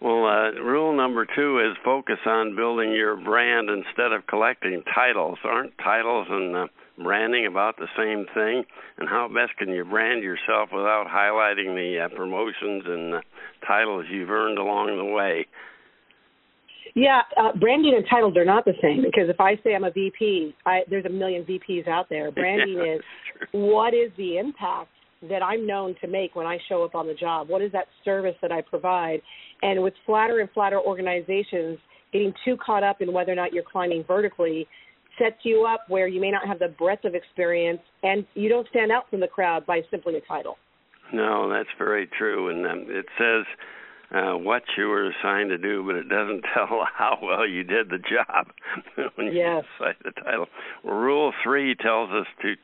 Well, 0.00 0.26
uh, 0.26 0.50
rule 0.60 0.94
number 0.94 1.26
two 1.26 1.58
is 1.60 1.76
focus 1.84 2.18
on 2.26 2.54
building 2.54 2.92
your 2.92 3.16
brand 3.16 3.70
instead 3.70 4.12
of 4.12 4.26
collecting 4.26 4.82
titles. 4.94 5.38
Aren't 5.42 5.76
titles 5.78 6.26
and 6.30 6.54
uh, 6.54 6.66
branding 7.02 7.46
about 7.46 7.76
the 7.78 7.88
same 7.96 8.26
thing? 8.34 8.64
And 8.98 9.08
how 9.08 9.28
best 9.28 9.56
can 9.58 9.70
you 9.70 9.84
brand 9.84 10.22
yourself 10.22 10.68
without 10.72 11.06
highlighting 11.08 11.74
the 11.74 12.04
uh, 12.04 12.16
promotions 12.16 12.84
and 12.86 13.14
uh, 13.14 13.20
titles 13.66 14.04
you've 14.10 14.30
earned 14.30 14.58
along 14.58 14.96
the 14.98 15.04
way? 15.04 15.46
Yeah, 16.94 17.20
uh, 17.36 17.52
branding 17.58 17.94
and 17.94 18.06
titles 18.08 18.36
are 18.36 18.44
not 18.44 18.64
the 18.64 18.72
same 18.82 19.02
because 19.02 19.28
if 19.28 19.40
I 19.40 19.56
say 19.62 19.74
I'm 19.74 19.84
a 19.84 19.90
VP, 19.90 20.54
I, 20.64 20.80
there's 20.88 21.04
a 21.04 21.10
million 21.10 21.44
VPs 21.44 21.88
out 21.88 22.08
there. 22.08 22.30
Branding 22.32 22.76
Yeah, 22.78 22.94
is 22.96 23.00
true. 23.50 23.60
what 23.68 23.92
is 23.92 24.10
the 24.16 24.38
impact 24.38 24.88
that 25.28 25.42
I'm 25.42 25.66
known 25.66 25.94
to 26.00 26.06
make 26.08 26.34
when 26.36 26.46
I 26.46 26.58
show 26.68 26.84
up 26.84 26.94
on 26.94 27.06
the 27.06 27.14
job? 27.14 27.48
What 27.48 27.62
is 27.62 27.72
that 27.72 27.86
service 28.04 28.34
that 28.42 28.52
I 28.52 28.60
provide? 28.60 29.20
And 29.62 29.82
with 29.82 29.94
flatter 30.04 30.40
and 30.40 30.50
flatter 30.50 30.80
organizations, 30.80 31.78
getting 32.12 32.32
too 32.44 32.56
caught 32.64 32.82
up 32.82 33.00
in 33.00 33.12
whether 33.12 33.32
or 33.32 33.36
not 33.36 33.52
you're 33.52 33.64
climbing 33.70 34.04
vertically 34.06 34.66
sets 35.18 35.36
you 35.44 35.64
up 35.64 35.80
where 35.88 36.06
you 36.06 36.20
may 36.20 36.30
not 36.30 36.46
have 36.46 36.58
the 36.58 36.68
breadth 36.68 37.04
of 37.04 37.14
experience 37.14 37.80
and 38.02 38.26
you 38.34 38.48
don't 38.48 38.68
stand 38.68 38.92
out 38.92 39.08
from 39.10 39.20
the 39.20 39.26
crowd 39.26 39.64
by 39.64 39.80
simply 39.90 40.14
a 40.16 40.20
title. 40.20 40.56
No, 41.12 41.48
that's 41.48 41.68
very 41.78 42.06
true. 42.18 42.50
And 42.50 42.66
um, 42.66 42.86
it 42.88 43.06
says 43.18 43.44
uh, 44.14 44.36
what 44.36 44.62
you 44.76 44.88
were 44.88 45.10
assigned 45.10 45.50
to 45.50 45.58
do, 45.58 45.84
but 45.86 45.96
it 45.96 46.08
doesn't 46.08 46.42
tell 46.54 46.86
how 46.94 47.18
well 47.22 47.46
you 47.48 47.64
did 47.64 47.88
the 47.88 47.98
job 47.98 48.48
when 49.14 49.28
you 49.28 49.32
Yes. 49.34 49.64
cite 49.78 49.96
the 50.04 50.10
title. 50.22 50.46
Rule 50.84 51.32
three 51.42 51.74
tells 51.74 52.10
us 52.10 52.26
to 52.42 52.54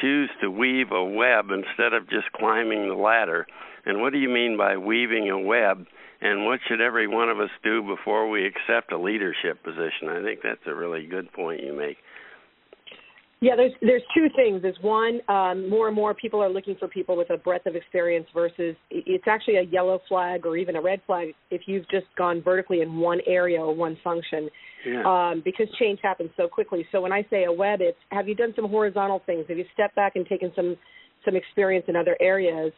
choose 0.00 0.30
to 0.40 0.50
weave 0.50 0.92
a 0.92 1.04
web 1.04 1.50
instead 1.50 1.92
of 1.92 2.08
just 2.08 2.30
climbing 2.34 2.88
the 2.88 2.94
ladder. 2.94 3.46
And 3.84 4.00
what 4.00 4.12
do 4.12 4.18
you 4.18 4.28
mean 4.28 4.56
by 4.56 4.76
weaving 4.76 5.30
a 5.30 5.38
web? 5.38 5.86
And 6.20 6.46
what 6.46 6.60
should 6.66 6.80
every 6.80 7.06
one 7.06 7.28
of 7.28 7.40
us 7.40 7.50
do 7.62 7.82
before 7.82 8.28
we 8.28 8.46
accept 8.46 8.92
a 8.92 8.98
leadership 8.98 9.62
position? 9.62 10.08
I 10.08 10.22
think 10.22 10.40
that's 10.42 10.66
a 10.66 10.74
really 10.74 11.06
good 11.06 11.32
point 11.32 11.62
you 11.62 11.76
make. 11.76 11.98
Yeah, 13.46 13.54
there's 13.54 13.72
there's 13.80 14.02
two 14.12 14.26
things. 14.34 14.64
Is 14.64 14.74
one, 14.82 15.20
um, 15.28 15.70
more 15.70 15.86
and 15.86 15.94
more 15.94 16.14
people 16.14 16.42
are 16.42 16.48
looking 16.48 16.74
for 16.80 16.88
people 16.88 17.16
with 17.16 17.30
a 17.30 17.36
breadth 17.36 17.66
of 17.66 17.76
experience 17.76 18.26
versus 18.34 18.74
it's 18.90 19.28
actually 19.28 19.58
a 19.58 19.62
yellow 19.62 20.00
flag 20.08 20.44
or 20.44 20.56
even 20.56 20.74
a 20.74 20.80
red 20.80 21.00
flag 21.06 21.28
if 21.52 21.62
you've 21.66 21.88
just 21.88 22.06
gone 22.18 22.42
vertically 22.42 22.80
in 22.80 22.98
one 22.98 23.20
area 23.24 23.60
or 23.60 23.72
one 23.72 23.96
function, 24.02 24.50
Yeah. 24.84 25.04
um, 25.06 25.42
because 25.44 25.68
change 25.78 26.00
happens 26.02 26.30
so 26.36 26.48
quickly. 26.48 26.88
So 26.90 27.00
when 27.00 27.12
I 27.12 27.24
say 27.30 27.44
a 27.44 27.52
web, 27.52 27.80
it's 27.80 27.96
have 28.10 28.26
you 28.26 28.34
done 28.34 28.52
some 28.56 28.68
horizontal 28.68 29.20
things? 29.26 29.44
Have 29.48 29.58
you 29.58 29.66
stepped 29.74 29.94
back 29.94 30.16
and 30.16 30.26
taken 30.26 30.50
some 30.56 30.76
some 31.24 31.36
experience 31.36 31.84
in 31.86 31.94
other 31.94 32.16
areas? 32.18 32.72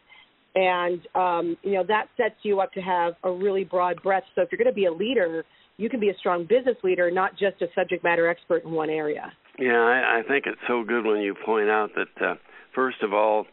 And 0.53 0.99
um, 1.15 1.57
you 1.63 1.73
know 1.73 1.83
that 1.87 2.09
sets 2.15 2.35
you 2.43 2.59
up 2.59 2.71
to 2.73 2.81
have 2.81 3.13
a 3.23 3.31
really 3.31 3.63
broad 3.63 4.03
breadth. 4.03 4.27
So 4.35 4.43
if 4.43 4.49
you're 4.51 4.63
going 4.63 4.71
to 4.71 4.81
be 4.83 4.85
a 4.85 4.93
leader, 4.93 5.43
you 5.77 5.89
can 5.89 5.99
be 5.99 6.09
a 6.09 6.17
strong 6.19 6.45
business 6.45 6.77
leader, 6.83 7.09
not 7.09 7.31
just 7.31 7.59
a 7.63 7.67
subject 7.73 8.03
matter 8.03 8.29
expert 8.29 8.65
in 8.65 8.71
one 8.71 8.91
area. 8.91 9.33
Yeah, 9.59 9.81
I, 9.81 10.19
I 10.19 10.23
think 10.23 10.45
it's 10.47 10.61
so 10.67 10.83
good 10.83 11.05
when 11.05 11.19
you 11.19 11.35
point 11.35 11.69
out 11.69 11.91
that 11.95 12.25
uh, 12.25 12.35
first 12.73 13.03
of 13.03 13.13
all, 13.13 13.45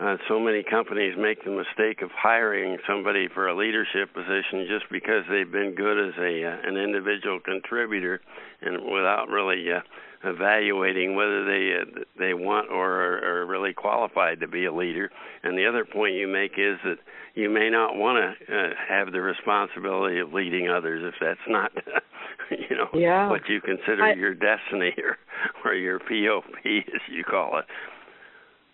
uh, 0.00 0.16
so 0.28 0.40
many 0.40 0.62
companies 0.62 1.14
make 1.18 1.44
the 1.44 1.50
mistake 1.50 2.00
of 2.02 2.10
hiring 2.10 2.78
somebody 2.88 3.28
for 3.28 3.48
a 3.48 3.56
leadership 3.56 4.12
position 4.14 4.66
just 4.68 4.90
because 4.90 5.24
they've 5.28 5.50
been 5.52 5.74
good 5.74 5.98
as 6.08 6.14
a 6.18 6.44
uh, 6.44 6.56
an 6.68 6.76
individual 6.76 7.38
contributor, 7.40 8.20
and 8.62 8.84
without 8.90 9.28
really 9.28 9.70
uh, 9.70 9.80
evaluating 10.24 11.14
whether 11.16 11.44
they 11.44 11.76
uh, 11.80 12.00
they 12.18 12.34
want 12.34 12.70
or 12.70 12.90
are, 12.90 13.40
are 13.42 13.46
really 13.46 13.72
qualified 13.74 14.40
to 14.40 14.48
be 14.48 14.64
a 14.64 14.72
leader. 14.72 15.10
And 15.42 15.56
the 15.58 15.66
other 15.66 15.84
point 15.84 16.14
you 16.14 16.28
make 16.28 16.52
is 16.58 16.78
that 16.84 16.96
you 17.34 17.48
may 17.50 17.70
not 17.70 17.94
want 17.96 18.36
to 18.46 18.54
uh, 18.54 18.70
have 18.88 19.12
the 19.12 19.20
responsibility 19.20 20.18
of 20.18 20.32
leading 20.32 20.68
others 20.68 21.02
if 21.04 21.14
that's 21.20 21.40
not, 21.48 21.72
you 22.50 22.76
know, 22.76 22.88
Yeah. 22.94 23.28
what 23.28 23.48
you 23.48 23.60
consider 23.60 24.02
I- 24.04 24.14
your 24.14 24.34
destiny 24.34 24.94
or 25.02 25.18
or 25.64 25.74
your 25.74 25.98
POP 25.98 26.44
as 26.64 27.02
you 27.10 27.24
call 27.24 27.58
it. 27.58 27.64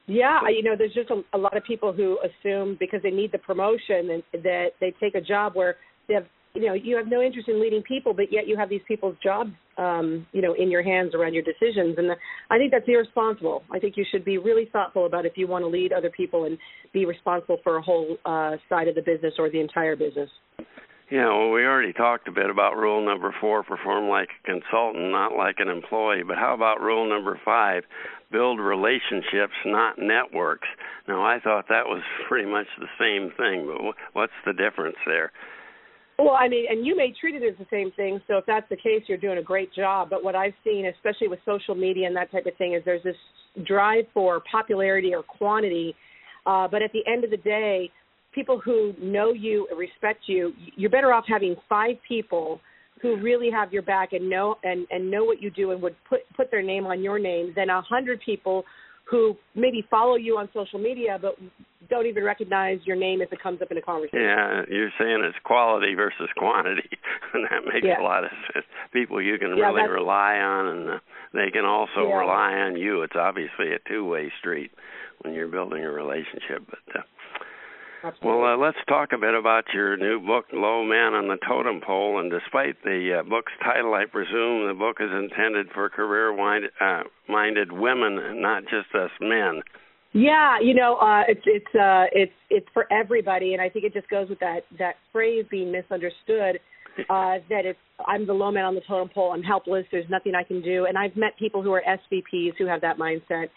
Yeah, 0.07 0.41
I- 0.43 0.51
you 0.51 0.63
know, 0.63 0.77
there's 0.77 0.95
just 0.95 1.11
a, 1.11 1.23
a 1.35 1.39
lot 1.39 1.57
of 1.57 1.65
people 1.65 1.93
who 1.93 2.19
assume 2.23 2.77
because 2.79 3.03
they 3.03 3.11
need 3.11 3.33
the 3.33 3.39
promotion 3.39 4.11
and 4.11 4.23
that 4.45 4.69
they 4.81 4.95
take 5.01 5.15
a 5.15 5.21
job 5.21 5.55
where 5.55 5.77
they 6.09 6.15
have, 6.15 6.27
you 6.55 6.67
know, 6.67 6.75
you 6.75 6.97
have 6.97 7.09
no 7.09 7.21
interest 7.21 7.49
in 7.49 7.61
leading 7.61 7.83
people, 7.83 8.15
but 8.15 8.33
yet 8.33 8.47
you 8.47 8.57
have 8.57 8.69
these 8.69 8.81
people's 8.87 9.17
jobs, 9.23 9.51
um, 9.79 10.27
you 10.33 10.41
know, 10.41 10.55
in 10.55 10.71
your 10.71 10.83
hands 10.83 11.15
around 11.15 11.35
your 11.35 11.43
decisions, 11.43 11.97
and 11.99 12.11
I 12.51 12.57
think 12.57 12.71
that's 12.71 12.89
irresponsible. 12.89 13.63
I 13.71 13.79
think 13.79 13.97
you 13.97 14.05
should 14.11 14.25
be 14.25 14.39
really 14.39 14.69
thoughtful 14.73 15.05
about 15.07 15.27
if 15.27 15.33
you 15.37 15.47
want 15.49 15.65
to 15.65 15.69
lead 15.69 15.93
other 15.93 16.09
people 16.09 16.45
and 16.45 16.57
be 16.95 17.05
responsible 17.05 17.59
for 17.63 17.77
a 17.77 17.83
whole 17.83 18.17
uh, 18.25 18.57
side 18.69 18.89
of 18.89 18.95
the 18.95 19.03
business 19.03 19.35
or 19.39 19.51
the 19.51 19.61
entire 19.61 19.97
business. 19.97 20.31
Yeah, 21.11 21.29
well, 21.29 21.51
we 21.51 21.65
already 21.65 21.93
talked 21.93 22.27
a 22.27 22.33
bit 22.33 22.51
about 22.51 22.77
rule 22.77 23.05
number 23.05 23.33
four 23.41 23.63
perform 23.63 24.09
like 24.09 24.29
a 24.43 24.47
consultant, 24.47 25.13
not 25.13 25.37
like 25.37 25.57
an 25.59 25.69
employee. 25.69 26.25
But 26.27 26.37
how 26.37 26.53
about 26.53 26.81
rule 26.81 27.09
number 27.09 27.41
five 27.45 27.85
build 28.33 28.59
relationships, 28.59 29.55
not 29.65 29.99
networks? 29.99 30.67
Now, 31.07 31.25
I 31.25 31.39
thought 31.39 31.67
that 31.69 31.87
was 31.87 32.03
pretty 32.29 32.51
much 32.51 32.67
the 32.81 32.89
same 32.99 33.31
thing, 33.37 33.67
but 33.67 33.95
what's 34.15 34.33
the 34.45 34.53
difference 34.53 34.97
there? 35.07 35.31
Well, 36.19 36.35
I 36.35 36.49
mean, 36.49 36.65
and 36.69 36.85
you 36.85 36.97
may 36.97 37.15
treat 37.21 37.37
it 37.37 37.47
as 37.47 37.57
the 37.59 37.67
same 37.71 37.93
thing. 37.93 38.21
So 38.27 38.39
if 38.39 38.47
that's 38.47 38.69
the 38.69 38.77
case, 38.77 39.03
you're 39.07 39.19
doing 39.19 39.39
a 39.39 39.43
great 39.43 39.73
job. 39.73 40.11
But 40.11 40.25
what 40.25 40.35
I've 40.35 40.55
seen, 40.65 40.87
especially 40.87 41.29
with 41.29 41.39
social 41.45 41.77
media 41.77 42.09
and 42.09 42.17
that 42.17 42.33
type 42.33 42.47
of 42.47 42.57
thing, 42.57 42.73
is 42.73 42.83
there's 42.85 43.03
this 43.05 43.17
drive 43.65 44.07
for 44.13 44.43
popularity 44.51 45.15
or 45.15 45.23
quantity. 45.23 45.95
Uh, 46.47 46.67
but 46.67 46.83
at 46.83 46.91
the 46.93 47.07
end 47.07 47.23
of 47.23 47.31
the 47.31 47.37
day, 47.37 47.91
people 48.37 48.61
who 48.61 48.93
know 49.03 49.33
you 49.33 49.67
and 49.71 49.79
respect 49.79 50.21
you, 50.27 50.53
you're 50.77 50.91
better 50.91 51.13
off 51.13 51.25
having 51.27 51.57
five 51.69 51.97
people 52.07 52.61
who 53.03 53.17
really 53.21 53.51
have 53.51 53.73
your 53.73 53.83
back 53.83 54.13
and 54.13 54.31
know 54.31 54.57
and, 54.63 54.87
and 54.91 55.11
know 55.11 55.25
what 55.25 55.43
you 55.43 55.51
do 55.51 55.73
and 55.73 55.83
would 55.83 55.97
put 56.09 56.21
put 56.37 56.51
their 56.53 56.63
name 56.63 56.87
on 56.87 57.03
your 57.03 57.19
name 57.19 57.53
than 57.57 57.69
a 57.71 57.83
hundred 57.83 58.21
people 58.25 58.65
who 59.11 59.37
maybe 59.55 59.85
follow 59.91 60.17
you 60.17 60.37
on 60.37 60.49
social 60.55 60.79
media 60.79 61.19
but 61.21 61.37
don't 61.89 62.07
even 62.07 62.25
recognize 62.25 62.79
your 62.85 62.97
name 62.97 63.21
if 63.23 63.33
it 63.33 63.41
comes 63.43 63.63
up 63.63 63.71
in 63.71 63.79
a 63.79 63.83
conversation. 63.83 64.21
Yeah, 64.21 64.63
you're 64.69 64.91
saying 64.99 65.23
it's 65.25 65.39
quality 65.45 65.95
versus 65.95 66.29
quantity, 66.37 66.89
and 67.35 67.45
that 67.45 67.73
makes 67.73 67.87
Yeah. 67.87 68.01
a 68.01 68.03
lot 68.03 68.25
of 68.25 68.31
sense. 68.53 68.67
People 68.93 69.23
you 69.23 69.39
can 69.39 69.57
Yeah, 69.57 69.67
really 69.71 69.89
rely 69.89 70.39
on, 70.39 70.67
and 70.67 70.91
uh, 70.91 70.99
they 71.33 71.51
can 71.53 71.65
also 71.65 72.09
Yeah. 72.09 72.19
rely 72.19 72.55
on 72.55 72.77
you. 72.77 73.03
It's 73.03 73.15
obviously 73.15 73.73
a 73.73 73.79
two-way 73.89 74.33
street 74.41 74.73
when 75.21 75.33
you're 75.35 75.49
building 75.49 75.85
a 75.85 75.91
relationship. 75.93 76.63
But 76.69 76.97
uh, 76.97 77.03
Absolutely. 78.05 78.41
Well, 78.41 78.55
uh, 78.55 78.57
let's 78.57 78.79
talk 78.89 79.11
a 79.13 79.19
bit 79.19 79.35
about 79.35 79.65
your 79.73 79.97
new 79.97 80.21
book, 80.21 80.47
Low 80.53 80.85
Man 80.85 81.15
on 81.15 81.29
the 81.29 81.39
Totem 81.49 81.81
Pole. 81.85 82.21
And 82.21 82.31
despite 82.31 82.83
the 82.85 83.21
uh, 83.21 83.29
book's 83.29 83.53
title, 83.65 83.95
I 83.95 84.05
presume 84.05 84.69
the 84.69 84.77
book 84.79 84.99
is 85.01 85.11
intended 85.11 85.69
for 85.73 85.89
career-minded 85.89 86.71
uh, 86.81 87.75
women, 87.75 88.41
not 88.41 88.65
just 88.65 88.95
us 88.95 89.11
men. 89.21 89.63
Yeah, 90.13 90.61
you 90.63 90.73
know, 90.73 90.97
uh, 90.97 91.23
it's 91.29 91.43
it's 91.45 91.75
uh, 91.75 92.07
it's 92.13 92.33
it's 92.49 92.67
for 92.73 92.91
everybody, 92.91 93.53
and 93.53 93.61
I 93.61 93.69
think 93.69 93.85
it 93.85 93.93
just 93.93 94.09
goes 94.09 94.31
with 94.31 94.41
that 94.41 94.61
that 94.79 94.95
phrase 95.13 95.45
being 95.51 95.73
misunderstood. 95.73 96.61
Uh, 97.11 97.37
that 97.51 97.67
it's 97.67 97.79
I'm 98.07 98.27
the 98.27 98.33
low 98.33 98.51
man 98.51 98.65
on 98.65 98.75
the 98.75 98.81
totem 98.89 99.11
pole. 99.11 99.33
I'm 99.33 99.43
helpless. 99.43 99.85
There's 99.93 100.09
nothing 100.09 100.35
I 100.35 100.43
can 100.43 100.63
do. 100.63 100.87
And 100.87 100.97
I've 100.97 101.15
met 101.15 101.37
people 101.39 101.63
who 101.63 101.71
are 101.73 101.83
SVPs 101.87 102.53
who 102.57 102.65
have 102.65 102.81
that 102.81 102.97
mindset 102.97 103.49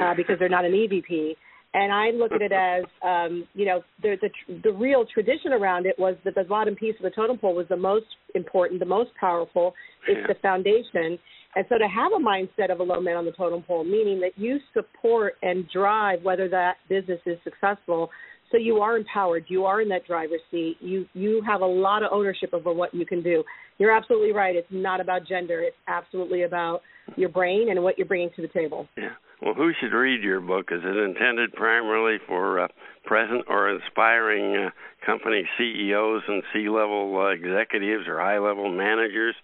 uh, 0.00 0.14
because 0.16 0.34
they're 0.40 0.48
not 0.48 0.64
an 0.64 0.72
EVP. 0.72 1.36
And 1.74 1.92
I 1.92 2.10
look 2.10 2.32
at 2.32 2.42
it 2.42 2.52
as, 2.52 2.84
um, 3.04 3.46
you 3.54 3.66
know, 3.66 3.82
the, 4.02 4.16
the 4.20 4.60
the 4.64 4.72
real 4.72 5.04
tradition 5.12 5.52
around 5.52 5.86
it 5.86 5.96
was 5.98 6.16
that 6.24 6.34
the 6.34 6.44
bottom 6.44 6.74
piece 6.74 6.94
of 6.98 7.02
the 7.02 7.10
totem 7.10 7.38
pole 7.38 7.54
was 7.54 7.66
the 7.68 7.76
most 7.76 8.06
important, 8.34 8.80
the 8.80 8.86
most 8.86 9.10
powerful. 9.20 9.74
It's 10.06 10.20
yeah. 10.20 10.34
the 10.34 10.40
foundation. 10.40 11.18
And 11.56 11.64
so 11.68 11.78
to 11.78 11.88
have 11.88 12.12
a 12.12 12.22
mindset 12.22 12.70
of 12.70 12.80
a 12.80 12.82
low 12.82 13.00
man 13.00 13.16
on 13.16 13.24
the 13.24 13.32
totem 13.32 13.62
pole, 13.62 13.82
meaning 13.82 14.20
that 14.20 14.32
you 14.36 14.58
support 14.74 15.34
and 15.42 15.68
drive 15.72 16.22
whether 16.22 16.48
that 16.50 16.76
business 16.88 17.20
is 17.26 17.38
successful, 17.42 18.10
so 18.50 18.56
you 18.56 18.76
are 18.78 18.96
empowered, 18.96 19.44
you 19.48 19.64
are 19.64 19.80
in 19.82 19.88
that 19.88 20.06
driver's 20.06 20.40
seat, 20.50 20.76
you 20.80 21.06
you 21.12 21.42
have 21.46 21.60
a 21.60 21.66
lot 21.66 22.02
of 22.02 22.10
ownership 22.12 22.50
over 22.54 22.72
what 22.72 22.94
you 22.94 23.04
can 23.04 23.22
do. 23.22 23.44
You're 23.78 23.94
absolutely 23.94 24.32
right. 24.32 24.56
It's 24.56 24.68
not 24.70 25.00
about 25.00 25.26
gender. 25.26 25.60
It's 25.60 25.76
absolutely 25.86 26.42
about 26.42 26.80
your 27.16 27.28
brain 27.28 27.68
and 27.70 27.82
what 27.82 27.98
you're 27.98 28.06
bringing 28.06 28.30
to 28.36 28.42
the 28.42 28.48
table. 28.48 28.88
Yeah. 28.96 29.10
Well, 29.40 29.54
who 29.54 29.72
should 29.80 29.92
read 29.92 30.22
your 30.22 30.40
book? 30.40 30.70
Is 30.72 30.80
it 30.84 30.96
intended 30.96 31.52
primarily 31.52 32.18
for 32.26 32.60
uh, 32.60 32.68
present 33.04 33.44
or 33.48 33.70
aspiring 33.70 34.56
uh, 34.56 34.70
company 35.06 35.48
CEOs 35.56 36.22
and 36.26 36.42
C-level 36.52 37.16
uh, 37.16 37.28
executives 37.28 38.08
or 38.08 38.18
high-level 38.18 38.70
managers? 38.70 39.34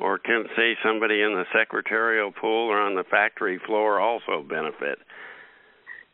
or 0.00 0.18
can 0.18 0.44
say 0.56 0.76
somebody 0.82 1.22
in 1.22 1.34
the 1.34 1.44
secretarial 1.52 2.32
pool 2.32 2.68
or 2.68 2.80
on 2.80 2.94
the 2.94 3.04
factory 3.04 3.60
floor 3.66 4.00
also 4.00 4.44
benefit? 4.48 4.98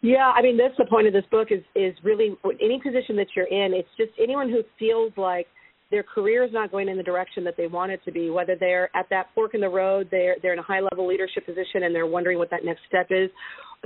Yeah, 0.00 0.33
I 0.35 0.43
mean 0.43 0.59
that's 0.59 0.76
the 0.76 0.85
point 0.85 1.07
of 1.07 1.12
this 1.12 1.25
book 1.31 1.49
is 1.50 1.62
is 1.75 1.95
really 2.03 2.37
any 2.61 2.81
position 2.83 3.17
that 3.17 3.29
you're 3.35 3.47
in. 3.47 3.73
It's 3.73 3.88
just 3.97 4.12
anyone 4.21 4.50
who 4.50 4.62
feels 4.79 5.12
like 5.17 5.47
their 5.95 6.03
career 6.03 6.43
is 6.43 6.53
not 6.53 6.73
going 6.73 6.89
in 6.89 6.97
the 6.97 7.05
direction 7.05 7.45
that 7.45 7.57
they 7.57 7.69
want 7.69 7.93
it 7.93 8.01
to 8.05 8.11
be, 8.11 8.29
whether 8.29 8.57
they're 8.59 8.91
at 8.97 9.07
that 9.11 9.29
fork 9.33 9.55
in 9.55 9.61
the 9.61 9.69
road, 9.69 10.09
they're 10.11 10.35
they're 10.43 10.53
in 10.53 10.59
a 10.59 10.63
high 10.63 10.81
level 10.81 11.07
leadership 11.07 11.47
position 11.47 11.85
and 11.85 11.95
they're 11.95 12.05
wondering 12.05 12.37
what 12.37 12.51
that 12.51 12.65
next 12.65 12.81
step 12.89 13.07
is, 13.11 13.31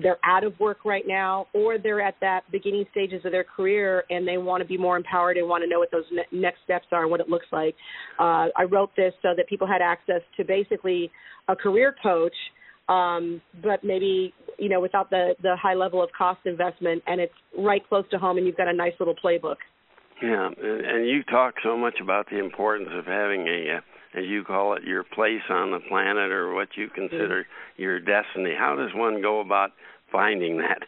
they're 0.02 0.16
out 0.24 0.42
of 0.42 0.58
work 0.58 0.86
right 0.86 1.04
now, 1.06 1.48
or 1.52 1.76
they're 1.76 2.00
at 2.00 2.14
that 2.22 2.44
beginning 2.50 2.86
stages 2.92 3.20
of 3.26 3.32
their 3.32 3.44
career 3.44 4.04
and 4.08 4.26
they 4.26 4.38
want 4.38 4.62
to 4.62 4.66
be 4.66 4.78
more 4.78 4.96
empowered 4.96 5.36
and 5.36 5.46
want 5.46 5.62
to 5.62 5.68
know 5.68 5.78
what 5.78 5.90
those 5.90 6.06
ne- 6.10 6.40
next 6.40 6.60
steps 6.64 6.86
are 6.92 7.02
and 7.02 7.10
what 7.10 7.20
it 7.20 7.28
looks 7.28 7.44
like. 7.52 7.74
Uh, 8.18 8.48
I 8.56 8.62
wrote 8.70 8.88
this 8.96 9.12
so 9.20 9.28
that 9.36 9.46
people 9.46 9.66
had 9.66 9.82
access 9.82 10.22
to 10.38 10.44
basically 10.46 11.10
a 11.46 11.54
career 11.54 11.94
coach, 12.02 12.32
um, 12.88 13.42
but 13.62 13.84
maybe 13.84 14.32
you 14.58 14.70
know 14.70 14.80
without 14.80 15.10
the 15.10 15.34
the 15.42 15.54
high 15.60 15.74
level 15.74 16.02
of 16.02 16.08
cost 16.16 16.40
investment, 16.46 17.02
and 17.06 17.20
it's 17.20 17.34
right 17.58 17.86
close 17.86 18.04
to 18.12 18.18
home, 18.18 18.38
and 18.38 18.46
you've 18.46 18.56
got 18.56 18.68
a 18.68 18.72
nice 18.72 18.94
little 18.98 19.14
playbook. 19.22 19.56
Yeah, 20.22 20.48
and 20.48 21.08
you 21.08 21.22
talk 21.24 21.54
so 21.62 21.76
much 21.76 21.94
about 22.02 22.26
the 22.30 22.38
importance 22.38 22.90
of 22.92 23.06
having 23.06 23.46
a 23.46 23.76
uh, 23.76 23.80
as 24.18 24.24
you 24.26 24.42
call 24.42 24.74
it, 24.74 24.84
your 24.84 25.04
place 25.04 25.42
on 25.50 25.70
the 25.70 25.80
planet 25.88 26.32
or 26.32 26.54
what 26.54 26.68
you 26.76 26.88
consider 26.88 27.42
mm-hmm. 27.42 27.82
your 27.82 28.00
destiny. 28.00 28.54
How 28.58 28.74
does 28.74 28.90
one 28.94 29.20
go 29.20 29.40
about 29.40 29.70
finding 30.10 30.58
that? 30.58 30.78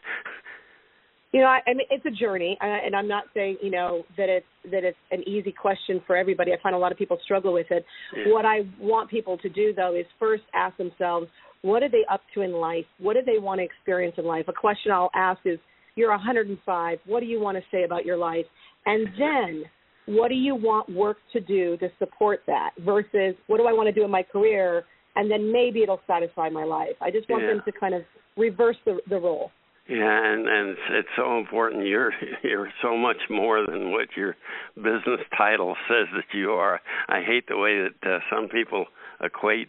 You 1.33 1.43
know, 1.43 1.47
I, 1.47 1.61
I 1.65 1.75
mean, 1.75 1.87
it's 1.91 2.05
a 2.05 2.11
journey, 2.11 2.59
uh, 2.61 2.67
and 2.67 2.97
I'm 2.97 3.07
not 3.07 3.25
saying 3.35 3.59
you 3.63 3.71
know 3.71 4.03
that 4.17 4.29
it's 4.29 4.47
that 4.73 4.83
it's 4.83 4.99
an 5.13 5.23
easy 5.29 5.53
question 5.53 6.01
for 6.05 6.17
everybody. 6.17 6.53
I 6.53 6.57
find 6.61 6.75
a 6.75 6.79
lot 6.79 6.91
of 6.91 6.99
people 6.99 7.19
struggle 7.23 7.53
with 7.53 7.69
it. 7.71 7.85
Yeah. 8.17 8.33
What 8.33 8.45
I 8.45 8.63
want 8.81 9.11
people 9.11 9.39
to 9.39 9.49
do 9.49 9.73
though 9.73 9.95
is 9.95 10.07
first 10.19 10.43
ask 10.55 10.77
themselves, 10.77 11.29
what 11.63 11.85
are 11.85 11.89
they 11.89 12.05
up 12.11 12.23
to 12.35 12.41
in 12.41 12.53
life? 12.53 12.87
What 12.99 13.15
do 13.15 13.21
they 13.25 13.39
want 13.39 13.61
to 13.61 13.65
experience 13.65 14.17
in 14.19 14.25
life? 14.25 14.47
A 14.49 14.53
question 14.53 14.91
I'll 14.91 15.11
ask 15.15 15.39
is, 15.45 15.61
you're 15.95 16.11
105. 16.11 16.99
What 17.07 17.21
do 17.21 17.27
you 17.27 17.41
want 17.41 17.59
to 17.59 17.63
say 17.71 17.85
about 17.85 18.05
your 18.05 18.17
life? 18.17 18.47
And 18.87 19.09
then 19.19 19.65
what 20.07 20.29
do 20.29 20.35
you 20.35 20.55
want 20.55 20.89
work 20.89 21.19
to 21.33 21.41
do 21.41 21.77
to 21.79 21.89
support 21.99 22.41
that 22.47 22.71
versus 22.81 23.35
what 23.47 23.59
do 23.59 23.67
I 23.67 23.73
want 23.73 23.87
to 23.89 23.93
do 23.93 24.05
in 24.05 24.11
my 24.11 24.23
career 24.23 24.85
and 25.17 25.31
then 25.31 25.53
maybe 25.53 25.83
it'll 25.83 26.01
satisfy 26.07 26.49
my 26.49 26.65
life. 26.65 26.97
I 27.01 27.11
just 27.11 27.29
want 27.29 27.43
yeah. 27.43 27.55
them 27.55 27.63
to 27.65 27.73
kind 27.73 27.95
of 27.95 28.03
reverse 28.37 28.77
the 28.85 28.99
the 29.09 29.19
role. 29.19 29.51
Yeah, 29.89 30.33
and 30.33 30.47
and 30.47 30.71
it's, 30.71 30.81
it's 30.91 31.09
so 31.17 31.39
important. 31.39 31.87
You're 31.87 32.13
you're 32.43 32.71
so 32.83 32.97
much 32.97 33.19
more 33.29 33.65
than 33.67 33.91
what 33.91 34.09
your 34.17 34.37
business 34.77 35.21
title 35.37 35.77
says 35.89 36.07
that 36.15 36.37
you 36.37 36.53
are. 36.53 36.81
I 37.09 37.23
hate 37.23 37.49
the 37.49 37.59
way 37.59 37.83
that 37.83 38.11
uh, 38.11 38.19
some 38.35 38.49
people 38.49 38.87
equate 39.21 39.69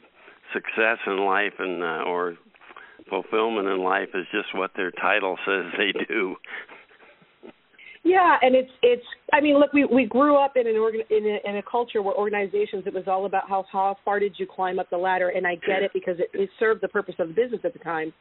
success 0.54 0.97
in 1.08 1.26
life 1.26 1.54
and 1.60 1.82
uh, 1.82 2.04
or 2.06 2.36
fulfillment 3.10 3.67
in 3.67 3.80
life 3.80 4.10
is 4.13 4.26
just 4.32 4.56
what 4.56 4.71
their 4.76 4.91
title 4.91 5.38
says 5.45 5.65
they 5.78 5.91
do. 6.06 6.36
Yeah, 8.12 8.36
and 8.41 8.56
it's 8.56 8.71
it's. 8.82 9.06
I 9.32 9.39
mean, 9.39 9.58
look, 9.58 9.71
we 9.71 9.86
we 9.86 10.06
grew 10.06 10.36
up 10.36 10.58
in 10.58 10.67
an 10.67 10.76
organ 10.76 11.02
in 11.10 11.24
a, 11.26 11.50
in 11.50 11.58
a 11.58 11.63
culture 11.63 12.02
where 12.02 12.13
organizations 12.13 12.84
it 12.86 12.93
was 12.93 13.06
all 13.08 13.26
about 13.26 13.47
how 13.47 13.63
how 13.71 13.95
far 14.04 14.19
did 14.19 14.36
you 14.38 14.45
climb 14.45 14.80
up 14.80 14.89
the 14.89 14.97
ladder, 14.97 15.30
and 15.30 15.47
I 15.47 15.56
get 15.56 15.82
it 15.82 15.91
because 15.93 16.15
it, 16.19 16.30
it 16.34 16.50
served 16.60 16.82
the 16.82 16.89
purpose 16.89 17.15
of 17.19 17.30
the 17.30 17.34
business 17.34 17.62
at 17.63 17.71
the 17.71 17.80
time. 17.80 18.12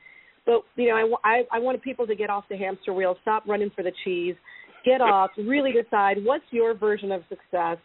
But 0.46 0.62
you 0.76 0.90
know, 0.90 1.16
I 1.24 1.28
I, 1.28 1.42
I 1.56 1.58
wanted 1.58 1.82
people 1.82 2.06
to 2.06 2.14
get 2.14 2.30
off 2.30 2.44
the 2.48 2.56
hamster 2.56 2.92
wheel, 2.92 3.16
stop 3.22 3.42
running 3.48 3.72
for 3.74 3.82
the 3.82 3.90
cheese, 4.04 4.36
get 4.84 5.00
off, 5.00 5.30
really 5.36 5.72
decide 5.72 6.18
what's 6.22 6.44
your 6.52 6.72
version 6.74 7.10
of 7.10 7.22
success, 7.28 7.78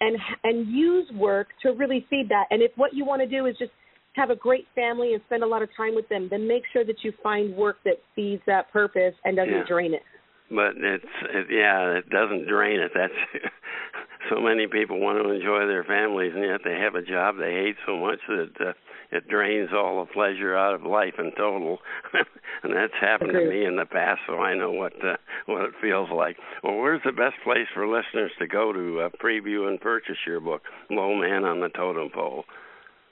and 0.00 0.16
and 0.42 0.66
use 0.66 1.08
work 1.14 1.48
to 1.62 1.70
really 1.70 2.04
feed 2.10 2.28
that. 2.30 2.46
And 2.50 2.62
if 2.62 2.72
what 2.74 2.94
you 2.94 3.04
want 3.04 3.22
to 3.22 3.28
do 3.28 3.46
is 3.46 3.54
just 3.60 3.72
have 4.14 4.30
a 4.30 4.36
great 4.36 4.66
family 4.74 5.14
and 5.14 5.22
spend 5.26 5.44
a 5.44 5.46
lot 5.46 5.62
of 5.62 5.68
time 5.76 5.94
with 5.94 6.08
them, 6.08 6.26
then 6.32 6.48
make 6.48 6.64
sure 6.72 6.84
that 6.84 6.96
you 7.04 7.12
find 7.22 7.54
work 7.54 7.76
that 7.84 7.94
feeds 8.16 8.42
that 8.48 8.72
purpose 8.72 9.14
and 9.24 9.36
doesn't 9.36 9.52
yeah. 9.52 9.64
drain 9.68 9.94
it 9.94 10.02
but 10.50 10.74
it's 10.76 11.04
it, 11.22 11.46
yeah, 11.50 11.98
it 11.98 12.10
doesn't 12.10 12.48
drain 12.48 12.80
it. 12.80 12.92
That's 12.94 13.14
so 14.30 14.40
many 14.40 14.66
people 14.66 15.00
want 15.00 15.22
to 15.22 15.30
enjoy 15.30 15.66
their 15.66 15.84
families, 15.84 16.32
and 16.34 16.44
yet 16.44 16.60
they 16.64 16.78
have 16.78 16.94
a 16.94 17.02
job 17.02 17.36
they 17.38 17.52
hate 17.52 17.76
so 17.86 17.96
much 17.96 18.20
that 18.28 18.52
uh, 18.60 18.72
it 19.10 19.28
drains 19.28 19.70
all 19.72 20.00
the 20.00 20.12
pleasure 20.12 20.56
out 20.56 20.74
of 20.74 20.82
life 20.82 21.14
in 21.18 21.32
total. 21.36 21.78
and 22.62 22.74
that's 22.74 22.94
happened 23.00 23.32
to 23.32 23.48
me 23.48 23.64
in 23.64 23.76
the 23.76 23.86
past, 23.86 24.20
so 24.26 24.38
I 24.38 24.54
know 24.54 24.72
what 24.72 24.92
uh, 25.04 25.16
what 25.46 25.62
it 25.62 25.74
feels 25.80 26.08
like. 26.10 26.36
Well, 26.62 26.76
where's 26.76 27.02
the 27.04 27.12
best 27.12 27.36
place 27.44 27.68
for 27.72 27.86
listeners 27.86 28.32
to 28.38 28.46
go 28.46 28.72
to 28.72 29.00
uh, 29.00 29.08
preview 29.22 29.68
and 29.68 29.80
purchase 29.80 30.18
your 30.26 30.40
book, 30.40 30.62
Low 30.90 31.14
Man 31.14 31.44
on 31.44 31.60
the 31.60 31.68
Totem 31.68 32.10
Pole? 32.10 32.44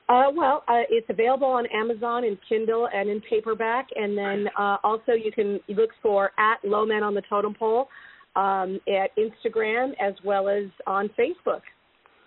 Uh, 0.09 0.25
well, 0.35 0.65
uh, 0.69 0.83
it's 0.91 1.07
available 1.09 1.47
on 1.47 1.65
Amazon 1.67 2.25
in 2.25 2.37
Kindle 2.49 2.89
and 2.93 3.09
in 3.09 3.21
paperback, 3.23 3.89
and 3.95 4.19
then 4.19 4.47
uh, 4.59 4.77
also 4.83 5.13
you 5.13 5.33
can 5.33 5.61
look 5.69 5.91
for 6.03 6.33
at 6.39 6.57
Low 6.65 6.85
Man 6.85 7.03
on 7.03 7.15
the 7.15 7.23
Totem 7.31 7.55
Pole 7.55 7.89
um, 8.37 8.81
at 8.89 9.11
Instagram 9.17 9.93
as 10.01 10.15
well 10.25 10.49
as 10.49 10.65
on 10.87 11.09
Facebook. 11.19 11.63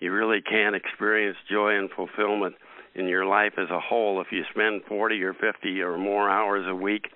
you 0.00 0.12
really 0.12 0.40
can 0.40 0.74
experience 0.74 1.36
joy 1.50 1.76
and 1.76 1.90
fulfillment 1.90 2.54
in 2.94 3.06
your 3.06 3.26
life 3.26 3.52
as 3.58 3.68
a 3.70 3.80
whole 3.80 4.20
if 4.20 4.28
you 4.32 4.44
spend 4.50 4.82
40 4.88 5.22
or 5.22 5.34
50 5.34 5.82
or 5.82 5.98
more 5.98 6.30
hours 6.30 6.66
a 6.66 6.74
week 6.74 7.08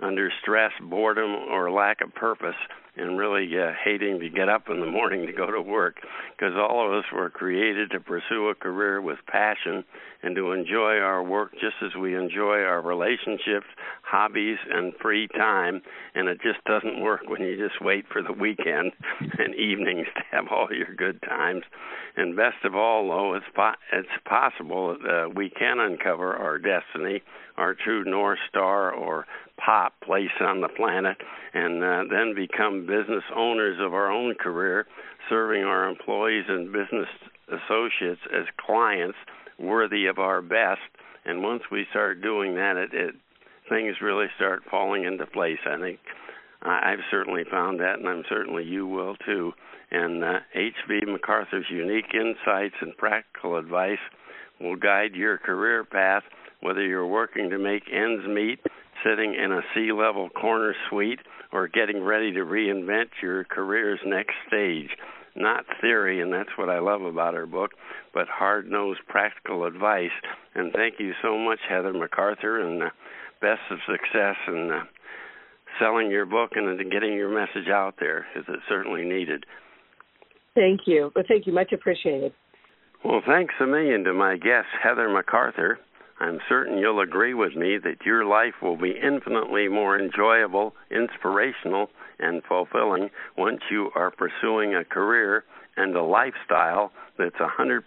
under 0.00 0.30
stress, 0.42 0.72
boredom, 0.82 1.30
or 1.30 1.70
lack 1.70 2.00
of 2.00 2.12
purpose 2.14 2.56
and 2.96 3.18
really 3.18 3.48
uh, 3.58 3.72
hating 3.84 4.20
to 4.20 4.28
get 4.28 4.48
up 4.48 4.68
in 4.68 4.80
the 4.80 4.86
morning 4.86 5.26
to 5.26 5.32
go 5.32 5.50
to 5.50 5.60
work 5.60 5.96
because 6.36 6.54
all 6.56 6.86
of 6.86 6.92
us 6.92 7.04
were 7.12 7.30
created 7.30 7.90
to 7.90 8.00
pursue 8.00 8.48
a 8.48 8.54
career 8.54 9.00
with 9.00 9.18
passion 9.26 9.84
and 10.22 10.36
to 10.36 10.52
enjoy 10.52 10.98
our 10.98 11.22
work 11.22 11.52
just 11.52 11.76
as 11.82 11.94
we 11.98 12.14
enjoy 12.14 12.58
our 12.62 12.82
relationships, 12.82 13.66
hobbies, 14.02 14.58
and 14.70 14.92
free 15.00 15.28
time. 15.28 15.80
And 16.14 16.28
it 16.28 16.40
just 16.42 16.62
doesn't 16.64 17.00
work 17.00 17.22
when 17.26 17.42
you 17.42 17.56
just 17.56 17.82
wait 17.82 18.04
for 18.12 18.22
the 18.22 18.32
weekend 18.32 18.92
and 19.38 19.54
evenings 19.54 20.06
to 20.16 20.22
have 20.30 20.48
all 20.50 20.68
your 20.70 20.94
good 20.94 21.22
times. 21.22 21.62
And 22.16 22.36
best 22.36 22.64
of 22.64 22.74
all, 22.74 23.08
though, 23.08 23.34
it's 23.34 23.46
po- 23.54 23.80
it's 23.92 24.08
possible 24.24 24.96
that 25.02 25.26
uh, 25.26 25.28
we 25.28 25.48
can 25.48 25.78
uncover 25.78 26.34
our 26.34 26.58
destiny, 26.58 27.22
our 27.56 27.74
true 27.74 28.04
north 28.04 28.40
star, 28.48 28.90
or 28.92 29.26
pop 29.56 29.94
place 30.00 30.28
on 30.40 30.60
the 30.60 30.68
planet, 30.68 31.18
and 31.54 31.82
uh, 31.82 32.04
then 32.10 32.34
become 32.34 32.79
business 32.80 33.24
owners 33.34 33.78
of 33.80 33.94
our 33.94 34.10
own 34.10 34.34
career, 34.34 34.86
serving 35.28 35.62
our 35.64 35.88
employees 35.88 36.44
and 36.48 36.72
business 36.72 37.08
associates 37.48 38.20
as 38.32 38.44
clients 38.64 39.18
worthy 39.58 40.06
of 40.06 40.18
our 40.18 40.42
best. 40.42 40.80
And 41.24 41.42
once 41.42 41.62
we 41.70 41.86
start 41.90 42.22
doing 42.22 42.54
that, 42.54 42.76
it, 42.76 42.90
it 42.92 43.14
things 43.68 43.96
really 44.02 44.26
start 44.36 44.62
falling 44.70 45.04
into 45.04 45.26
place. 45.26 45.58
I 45.66 45.78
think 45.78 46.00
I've 46.62 46.98
certainly 47.10 47.44
found 47.50 47.80
that, 47.80 47.98
and 47.98 48.08
I'm 48.08 48.24
certainly 48.28 48.64
you 48.64 48.86
will 48.86 49.16
too. 49.24 49.52
And 49.90 50.22
uh, 50.22 50.40
H.B. 50.54 51.00
MacArthur's 51.06 51.66
unique 51.70 52.12
insights 52.14 52.74
and 52.80 52.96
practical 52.96 53.56
advice 53.56 53.98
will 54.60 54.76
guide 54.76 55.14
your 55.14 55.38
career 55.38 55.84
path, 55.84 56.22
whether 56.60 56.84
you're 56.84 57.06
working 57.06 57.50
to 57.50 57.58
make 57.58 57.84
ends 57.90 58.26
meet, 58.28 58.60
sitting 59.04 59.34
in 59.34 59.52
a 59.52 59.62
C 59.74 59.92
level 59.92 60.28
corner 60.30 60.74
suite, 60.88 61.20
or 61.52 61.68
getting 61.68 62.02
ready 62.02 62.32
to 62.32 62.40
reinvent 62.40 63.08
your 63.22 63.44
career's 63.44 64.00
next 64.04 64.34
stage. 64.46 64.90
Not 65.36 65.64
theory, 65.80 66.20
and 66.20 66.32
that's 66.32 66.50
what 66.56 66.68
I 66.68 66.80
love 66.80 67.02
about 67.02 67.34
her 67.34 67.46
book, 67.46 67.70
but 68.12 68.26
hard 68.28 68.68
nosed 68.68 69.00
practical 69.08 69.64
advice. 69.64 70.10
And 70.54 70.72
thank 70.72 70.94
you 70.98 71.12
so 71.22 71.38
much, 71.38 71.60
Heather 71.68 71.92
MacArthur, 71.92 72.60
and 72.60 72.82
uh, 72.82 72.90
best 73.40 73.60
of 73.70 73.78
success 73.86 74.36
in 74.48 74.70
uh, 74.72 74.84
selling 75.78 76.10
your 76.10 76.26
book 76.26 76.50
and 76.56 76.78
getting 76.90 77.12
your 77.12 77.32
message 77.32 77.68
out 77.68 77.94
there, 78.00 78.26
because 78.34 78.52
it's 78.52 78.68
certainly 78.68 79.04
needed. 79.04 79.46
Thank 80.54 80.80
you. 80.86 81.12
Well, 81.14 81.24
thank 81.28 81.46
you. 81.46 81.52
Much 81.52 81.72
appreciated. 81.72 82.32
Well, 83.04 83.22
thanks 83.24 83.54
a 83.60 83.66
million 83.66 84.04
to 84.04 84.12
my 84.12 84.36
guest, 84.36 84.66
Heather 84.82 85.08
MacArthur. 85.08 85.78
I'm 86.20 86.40
certain 86.48 86.76
you'll 86.76 87.00
agree 87.00 87.32
with 87.32 87.56
me 87.56 87.78
that 87.78 88.04
your 88.04 88.26
life 88.26 88.54
will 88.60 88.76
be 88.76 88.94
infinitely 89.02 89.68
more 89.68 89.98
enjoyable, 89.98 90.74
inspirational, 90.90 91.88
and 92.18 92.42
fulfilling 92.44 93.10
once 93.38 93.62
you 93.70 93.90
are 93.94 94.10
pursuing 94.10 94.74
a 94.74 94.84
career 94.84 95.44
and 95.78 95.96
a 95.96 96.02
lifestyle 96.02 96.92
that's 97.18 97.36
100% 97.36 97.80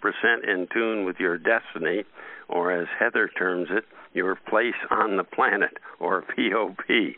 in 0.48 0.67
tune 0.74 1.06
with 1.06 1.19
your 1.19 1.38
destiny, 1.38 2.06
or 2.50 2.72
as 2.72 2.88
Heather 3.00 3.28
terms 3.28 3.67
it, 3.69 3.86
your 4.13 4.36
place 4.36 4.74
on 4.89 5.17
the 5.17 5.24
planet, 5.24 5.78
or 6.00 6.24
POP. 6.24 7.15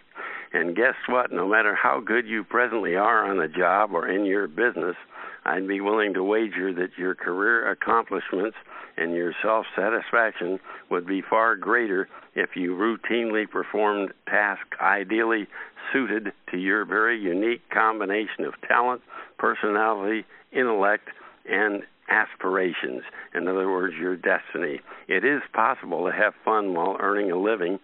And 0.55 0.73
guess 0.73 0.95
what? 1.09 1.33
No 1.33 1.49
matter 1.49 1.75
how 1.75 1.99
good 1.99 2.25
you 2.25 2.45
presently 2.45 2.95
are 2.95 3.29
on 3.29 3.41
a 3.41 3.47
job 3.49 3.91
or 3.91 4.07
in 4.07 4.23
your 4.23 4.47
business, 4.47 4.95
I'd 5.43 5.67
be 5.67 5.81
willing 5.81 6.13
to 6.13 6.23
wager 6.23 6.73
that 6.75 6.97
your 6.97 7.13
career 7.13 7.69
accomplishments 7.69 8.55
and 8.95 9.13
your 9.13 9.33
self 9.43 9.65
satisfaction 9.75 10.61
would 10.89 11.05
be 11.05 11.21
far 11.21 11.57
greater 11.57 12.07
if 12.35 12.51
you 12.55 12.73
routinely 12.73 13.49
performed 13.49 14.13
tasks 14.29 14.77
ideally 14.79 15.47
suited 15.91 16.31
to 16.51 16.57
your 16.57 16.85
very 16.85 17.19
unique 17.19 17.69
combination 17.69 18.45
of 18.45 18.53
talent, 18.65 19.01
personality, 19.37 20.23
intellect, 20.53 21.09
and 21.49 21.83
aspirations. 22.07 23.01
In 23.33 23.49
other 23.49 23.69
words, 23.69 23.95
your 23.99 24.15
destiny. 24.15 24.79
It 25.09 25.25
is 25.25 25.41
possible 25.51 26.05
to 26.05 26.13
have 26.13 26.33
fun 26.45 26.73
while 26.73 26.95
earning 26.97 27.29
a 27.29 27.37
living. 27.37 27.77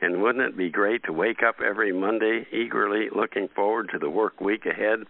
And 0.00 0.22
wouldn't 0.22 0.44
it 0.44 0.56
be 0.56 0.68
great 0.68 1.04
to 1.04 1.12
wake 1.12 1.42
up 1.42 1.56
every 1.60 1.92
Monday 1.92 2.46
eagerly 2.52 3.08
looking 3.14 3.48
forward 3.48 3.90
to 3.92 3.98
the 3.98 4.10
work 4.10 4.40
week 4.40 4.66
ahead 4.66 5.06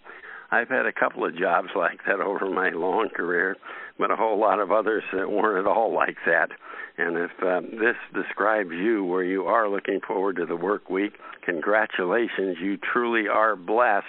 I've 0.51 0.69
had 0.69 0.87
a 0.87 0.93
couple 0.93 1.25
of 1.25 1.37
jobs 1.37 1.69
like 1.77 2.01
that 2.07 2.21
over 2.21 2.49
my 2.49 2.71
long 2.71 3.09
career, 3.09 3.57
but 3.99 4.11
a 4.11 4.17
whole 4.17 4.39
lot 4.39 4.61
of 4.61 4.71
others 4.71 5.05
that 5.13 5.31
weren't 5.31 5.67
at 5.67 5.71
all 5.71 5.93
like 5.93 6.17
that. 6.27 6.51
And 6.99 7.19
if 7.19 7.31
uh, 7.43 7.61
this 7.61 7.97
describes 8.15 8.73
you 8.73 9.05
where 9.05 9.23
you 9.23 9.45
are 9.45 9.69
looking 9.69 10.01
forward 10.01 10.37
to 10.37 10.47
the 10.47 10.57
work 10.57 10.89
week, 10.89 11.13
congratulations. 11.43 12.57
You 12.59 12.79
truly 12.79 13.29
are 13.29 13.55
blessed. 13.55 14.07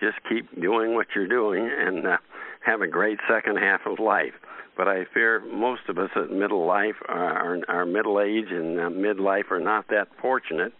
Just 0.00 0.18
keep 0.28 0.60
doing 0.60 0.94
what 0.94 1.08
you're 1.14 1.26
doing 1.26 1.70
and 1.74 2.06
uh, 2.06 2.16
have 2.60 2.82
a 2.82 2.86
great 2.86 3.18
second 3.26 3.56
half 3.56 3.86
of 3.86 3.98
life. 3.98 4.34
But 4.80 4.88
I 4.88 5.04
fear 5.12 5.40
most 5.40 5.82
of 5.90 5.98
us 5.98 6.08
at 6.16 6.30
middle 6.30 6.64
life 6.64 6.94
are, 7.06 7.58
are, 7.58 7.58
are 7.68 7.84
middle 7.84 8.18
age 8.18 8.46
and 8.50 8.80
uh, 8.80 8.88
midlife 8.88 9.50
are 9.50 9.60
not 9.60 9.88
that 9.88 10.08
fortunate 10.22 10.72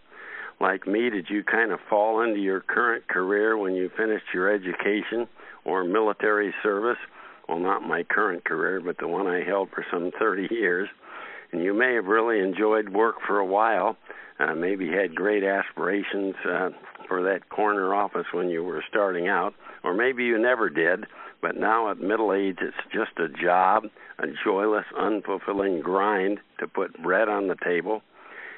like 0.59 0.87
me, 0.87 1.11
did 1.11 1.27
you 1.29 1.43
kind 1.43 1.71
of 1.71 1.79
fall 1.87 2.21
into 2.21 2.39
your 2.39 2.61
current 2.61 3.07
career 3.07 3.55
when 3.55 3.75
you 3.75 3.91
finished 3.95 4.25
your 4.33 4.51
education 4.51 5.27
or 5.65 5.83
military 5.83 6.51
service? 6.63 6.97
Well, 7.47 7.59
not 7.59 7.81
my 7.81 8.01
current 8.01 8.43
career, 8.43 8.81
but 8.81 8.97
the 8.97 9.07
one 9.07 9.27
I 9.27 9.43
held 9.43 9.69
for 9.69 9.85
some 9.91 10.11
30 10.17 10.47
years. 10.51 10.89
And 11.51 11.63
you 11.63 11.75
may 11.75 11.93
have 11.93 12.05
really 12.05 12.39
enjoyed 12.39 12.89
work 12.89 13.17
for 13.27 13.37
a 13.37 13.45
while, 13.45 13.97
uh, 14.39 14.55
maybe 14.55 14.89
had 14.89 15.13
great 15.13 15.43
aspirations 15.43 16.33
uh, 16.43 16.69
for 17.07 17.21
that 17.23 17.49
corner 17.49 17.93
office 17.93 18.25
when 18.31 18.49
you 18.49 18.63
were 18.63 18.83
starting 18.89 19.27
out, 19.27 19.53
or 19.83 19.93
maybe 19.93 20.23
you 20.23 20.39
never 20.39 20.69
did, 20.71 21.05
but 21.41 21.55
now 21.55 21.89
at 21.89 21.99
middle 21.99 22.33
age 22.33 22.57
it's 22.61 22.75
just 22.93 23.17
a 23.17 23.27
job, 23.27 23.85
a 24.19 24.27
joyless, 24.43 24.85
unfulfilling 24.97 25.81
grind 25.81 26.39
to 26.59 26.67
put 26.67 27.01
bread 27.01 27.27
on 27.27 27.47
the 27.47 27.55
table 27.63 28.01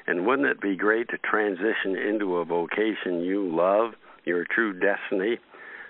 and 0.06 0.26
wouldn't 0.26 0.48
it 0.48 0.60
be 0.60 0.76
great 0.76 1.08
to 1.08 1.18
transition 1.18 1.96
into 1.96 2.36
a 2.36 2.44
vocation 2.44 3.20
you 3.20 3.48
love, 3.54 3.94
your 4.24 4.44
true 4.44 4.78
destiny? 4.78 5.38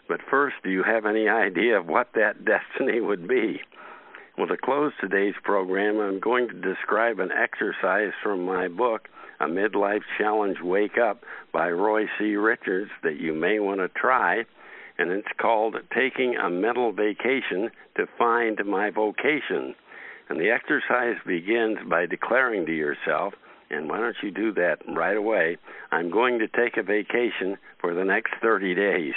But 0.09 0.21
first, 0.31 0.57
do 0.63 0.71
you 0.71 0.83
have 0.83 1.07
any 1.07 1.29
idea 1.29 1.79
of 1.79 1.87
what 1.87 2.09
that 2.15 2.45
destiny 2.79 3.01
would 3.01 3.27
be? 3.27 3.61
Well, 4.37 4.49
to 4.49 4.57
close 4.57 4.93
today's 5.01 5.35
program, 5.43 6.01
I'm 6.01 6.21
going 6.21 6.49
to 6.49 6.55
describe 6.75 7.21
an 7.21 7.31
exercise 7.31 8.13
from 8.23 8.45
my 8.45 8.67
book, 8.67 9.09
A 9.41 9.47
Midlife 9.47 10.03
Challenge 10.19 10.59
Wake 10.61 10.99
Up 10.99 11.23
by 11.53 11.71
Roy 11.71 12.07
C. 12.19 12.35
Richards, 12.35 12.91
that 13.05 13.17
you 13.21 13.33
may 13.33 13.61
want 13.61 13.79
to 13.79 13.89
try. 13.89 14.45
And 14.99 15.11
it's 15.11 15.29
called 15.41 15.77
Taking 15.95 16.37
a 16.37 16.49
Mental 16.49 16.93
Vacation 16.93 17.71
to 17.97 18.07
Find 18.19 18.59
My 18.65 18.91
Vocation. 18.91 19.75
And 20.29 20.41
the 20.41 20.51
exercise 20.51 21.17
begins 21.27 21.79
by 21.89 22.07
declaring 22.07 22.67
to 22.67 22.73
yourself, 22.73 23.35
and 23.71 23.89
why 23.89 23.99
don't 23.99 24.17
you 24.23 24.31
do 24.31 24.53
that 24.53 24.79
right 24.87 25.17
away? 25.17 25.57
I'm 25.91 26.11
going 26.11 26.39
to 26.39 26.49
take 26.49 26.77
a 26.77 26.83
vacation 26.83 27.59
for 27.81 27.95
the 27.95 28.05
next 28.05 28.35
30 28.41 28.75
days. 28.75 29.15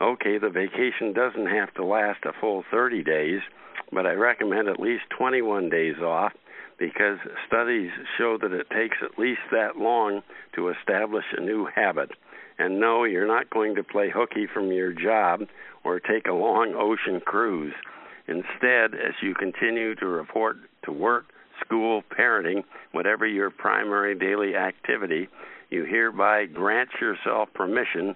Okay, 0.00 0.38
the 0.38 0.48
vacation 0.48 1.12
doesn't 1.12 1.46
have 1.46 1.74
to 1.74 1.84
last 1.84 2.24
a 2.24 2.32
full 2.40 2.64
30 2.70 3.02
days, 3.02 3.40
but 3.92 4.06
I 4.06 4.12
recommend 4.12 4.68
at 4.68 4.80
least 4.80 5.04
21 5.18 5.68
days 5.68 5.98
off 5.98 6.32
because 6.78 7.18
studies 7.46 7.90
show 8.16 8.38
that 8.40 8.52
it 8.52 8.70
takes 8.70 8.96
at 9.02 9.18
least 9.18 9.42
that 9.52 9.76
long 9.76 10.22
to 10.54 10.70
establish 10.70 11.26
a 11.36 11.40
new 11.42 11.66
habit. 11.66 12.10
And 12.60 12.78
no, 12.78 13.04
you're 13.04 13.26
not 13.26 13.48
going 13.48 13.74
to 13.76 13.82
play 13.82 14.10
hooky 14.10 14.46
from 14.46 14.70
your 14.70 14.92
job 14.92 15.48
or 15.82 15.98
take 15.98 16.26
a 16.26 16.34
long 16.34 16.74
ocean 16.74 17.18
cruise. 17.24 17.72
Instead, 18.28 18.92
as 18.94 19.14
you 19.22 19.34
continue 19.34 19.94
to 19.94 20.06
report 20.06 20.58
to 20.84 20.92
work, 20.92 21.24
school, 21.64 22.02
parenting, 22.02 22.62
whatever 22.92 23.26
your 23.26 23.48
primary 23.48 24.14
daily 24.14 24.56
activity, 24.56 25.26
you 25.70 25.84
hereby 25.84 26.44
grant 26.44 26.90
yourself 27.00 27.48
permission 27.54 28.14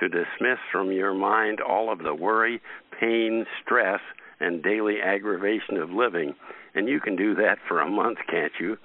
to 0.00 0.08
dismiss 0.08 0.58
from 0.72 0.90
your 0.90 1.12
mind 1.12 1.60
all 1.60 1.92
of 1.92 1.98
the 1.98 2.14
worry, 2.14 2.62
pain, 2.98 3.44
stress, 3.62 4.00
and 4.40 4.62
daily 4.62 5.02
aggravation 5.04 5.76
of 5.76 5.90
living. 5.90 6.34
And 6.74 6.88
you 6.88 6.98
can 6.98 7.14
do 7.14 7.34
that 7.34 7.58
for 7.68 7.80
a 7.80 7.90
month, 7.90 8.20
can't 8.26 8.52
you? 8.58 8.78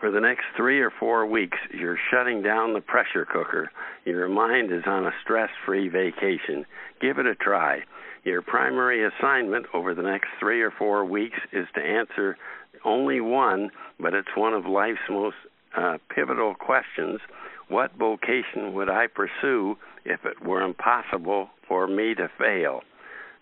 For 0.00 0.10
the 0.10 0.20
next 0.20 0.44
three 0.56 0.80
or 0.80 0.90
four 0.90 1.24
weeks, 1.24 1.56
you're 1.72 1.98
shutting 2.10 2.42
down 2.42 2.74
the 2.74 2.82
pressure 2.82 3.24
cooker. 3.24 3.70
Your 4.04 4.28
mind 4.28 4.70
is 4.70 4.82
on 4.86 5.06
a 5.06 5.12
stress 5.22 5.48
free 5.64 5.88
vacation. 5.88 6.66
Give 7.00 7.18
it 7.18 7.26
a 7.26 7.34
try. 7.34 7.80
Your 8.22 8.42
primary 8.42 9.06
assignment 9.06 9.66
over 9.72 9.94
the 9.94 10.02
next 10.02 10.28
three 10.38 10.60
or 10.60 10.70
four 10.70 11.04
weeks 11.04 11.38
is 11.50 11.66
to 11.74 11.80
answer 11.80 12.36
only 12.84 13.20
one, 13.20 13.70
but 13.98 14.12
it's 14.12 14.36
one 14.36 14.52
of 14.52 14.66
life's 14.66 14.98
most 15.08 15.36
uh, 15.76 15.96
pivotal 16.14 16.54
questions. 16.54 17.20
What 17.68 17.94
vocation 17.96 18.74
would 18.74 18.90
I 18.90 19.06
pursue 19.06 19.76
if 20.04 20.24
it 20.24 20.44
were 20.44 20.62
impossible 20.62 21.48
for 21.66 21.86
me 21.86 22.14
to 22.16 22.28
fail? 22.38 22.82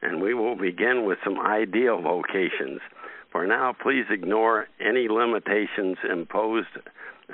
And 0.03 0.23
we 0.23 0.35
will 0.35 0.57
begin 0.57 1.05
with 1.05 1.19
some 1.25 1.41
ideal 1.41 2.01
vocations. 2.01 2.81
For 3.35 3.49
now, 3.49 3.73
please 3.73 4.05
ignore 4.11 4.69
any 4.79 5.09
limitations 5.09 5.97
imposed 6.09 6.69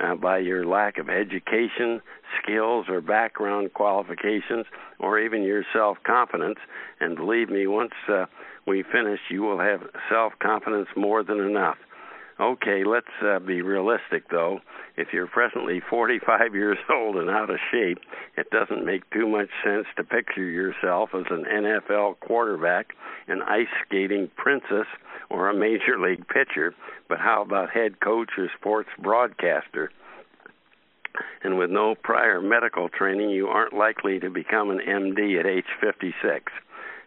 uh, 0.01 0.15
by 0.15 0.39
your 0.39 0.65
lack 0.65 0.97
of 0.97 1.09
education, 1.09 2.01
skills, 2.41 2.87
or 2.89 3.01
background 3.01 3.75
qualifications, 3.75 4.65
or 4.99 5.19
even 5.19 5.43
your 5.43 5.63
self 5.71 5.99
confidence. 6.03 6.57
And 6.99 7.15
believe 7.15 7.51
me, 7.51 7.67
once 7.67 7.93
uh, 8.09 8.25
we 8.65 8.81
finish, 8.81 9.19
you 9.29 9.43
will 9.43 9.59
have 9.59 9.81
self 10.09 10.33
confidence 10.41 10.87
more 10.97 11.23
than 11.23 11.39
enough. 11.39 11.77
Okay, 12.41 12.83
let's 12.83 13.05
uh, 13.23 13.37
be 13.37 13.61
realistic 13.61 14.29
though. 14.31 14.61
If 14.97 15.09
you're 15.13 15.27
presently 15.27 15.79
45 15.87 16.55
years 16.55 16.79
old 16.91 17.17
and 17.17 17.29
out 17.29 17.51
of 17.51 17.57
shape, 17.71 17.99
it 18.35 18.49
doesn't 18.49 18.83
make 18.83 19.07
too 19.11 19.27
much 19.27 19.49
sense 19.63 19.85
to 19.95 20.03
picture 20.03 20.43
yourself 20.43 21.11
as 21.13 21.25
an 21.29 21.45
NFL 21.45 22.19
quarterback, 22.19 22.93
an 23.27 23.43
ice 23.43 23.67
skating 23.85 24.31
princess, 24.35 24.87
or 25.29 25.49
a 25.49 25.53
major 25.53 25.99
league 25.99 26.27
pitcher. 26.27 26.73
But 27.07 27.19
how 27.19 27.43
about 27.43 27.69
head 27.69 27.99
coach 27.99 28.31
or 28.39 28.49
sports 28.57 28.89
broadcaster? 28.97 29.91
And 31.43 31.59
with 31.59 31.69
no 31.69 31.93
prior 31.93 32.41
medical 32.41 32.89
training, 32.89 33.29
you 33.29 33.49
aren't 33.49 33.73
likely 33.73 34.19
to 34.19 34.31
become 34.31 34.71
an 34.71 34.79
MD 34.79 35.39
at 35.39 35.45
age 35.45 35.65
56. 35.79 36.51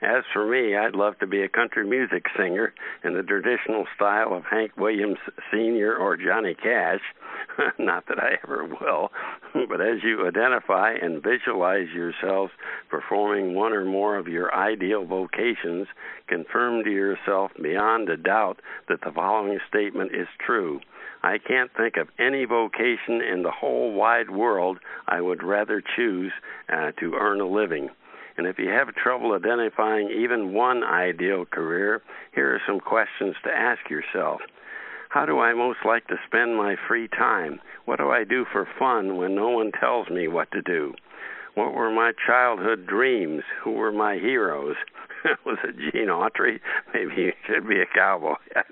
As 0.04 0.22
for 0.34 0.44
me, 0.44 0.76
I'd 0.76 0.94
love 0.94 1.18
to 1.20 1.26
be 1.26 1.40
a 1.40 1.48
country 1.48 1.86
music 1.86 2.26
singer 2.36 2.74
in 3.04 3.14
the 3.14 3.22
traditional 3.22 3.86
style 3.96 4.34
of 4.34 4.44
Hank 4.44 4.76
Williams 4.76 5.16
Sr. 5.50 5.96
or 5.96 6.18
Johnny 6.18 6.54
Cash. 6.54 7.00
Not 7.78 8.06
that 8.08 8.18
I 8.18 8.36
ever 8.42 8.66
will, 8.66 9.10
but 9.66 9.80
as 9.80 10.02
you 10.02 10.28
identify 10.28 10.92
and 10.92 11.22
visualize 11.22 11.88
yourselves 11.94 12.52
performing 12.90 13.54
one 13.54 13.72
or 13.72 13.86
more 13.86 14.18
of 14.18 14.28
your 14.28 14.54
ideal 14.54 15.06
vocations, 15.06 15.86
confirm 16.26 16.84
to 16.84 16.90
yourself 16.90 17.52
beyond 17.62 18.10
a 18.10 18.18
doubt 18.18 18.60
that 18.90 19.00
the 19.00 19.12
following 19.12 19.58
statement 19.66 20.14
is 20.14 20.28
true. 20.38 20.80
I 21.22 21.38
can't 21.38 21.70
think 21.74 21.96
of 21.96 22.10
any 22.18 22.44
vocation 22.44 23.22
in 23.22 23.42
the 23.42 23.50
whole 23.50 23.94
wide 23.94 24.28
world 24.28 24.80
I 25.08 25.22
would 25.22 25.42
rather 25.42 25.82
choose 25.96 26.32
uh, 26.68 26.92
to 27.00 27.14
earn 27.14 27.40
a 27.40 27.46
living. 27.46 27.88
And 28.36 28.46
if 28.46 28.58
you 28.58 28.68
have 28.68 28.94
trouble 28.94 29.32
identifying 29.32 30.10
even 30.10 30.54
one 30.54 30.82
ideal 30.82 31.44
career, 31.44 32.02
here 32.34 32.54
are 32.54 32.62
some 32.66 32.80
questions 32.80 33.36
to 33.44 33.50
ask 33.50 33.88
yourself. 33.88 34.40
How 35.08 35.24
do 35.24 35.38
I 35.38 35.54
most 35.54 35.78
like 35.84 36.08
to 36.08 36.16
spend 36.26 36.56
my 36.56 36.74
free 36.88 37.06
time? 37.06 37.60
What 37.84 37.98
do 37.98 38.10
I 38.10 38.24
do 38.24 38.44
for 38.50 38.66
fun 38.78 39.16
when 39.16 39.36
no 39.36 39.50
one 39.50 39.70
tells 39.70 40.08
me 40.10 40.26
what 40.26 40.50
to 40.50 40.62
do? 40.62 40.94
What 41.54 41.74
were 41.74 41.90
my 41.90 42.12
childhood 42.26 42.86
dreams? 42.86 43.44
Who 43.62 43.72
were 43.72 43.92
my 43.92 44.16
heroes? 44.16 44.74
Was 45.46 45.58
it 45.62 45.76
Gene 45.76 46.08
Autry? 46.08 46.58
Maybe 46.92 47.14
he 47.14 47.30
should 47.46 47.68
be 47.68 47.80
a 47.80 47.86
cowboy. 47.86 48.34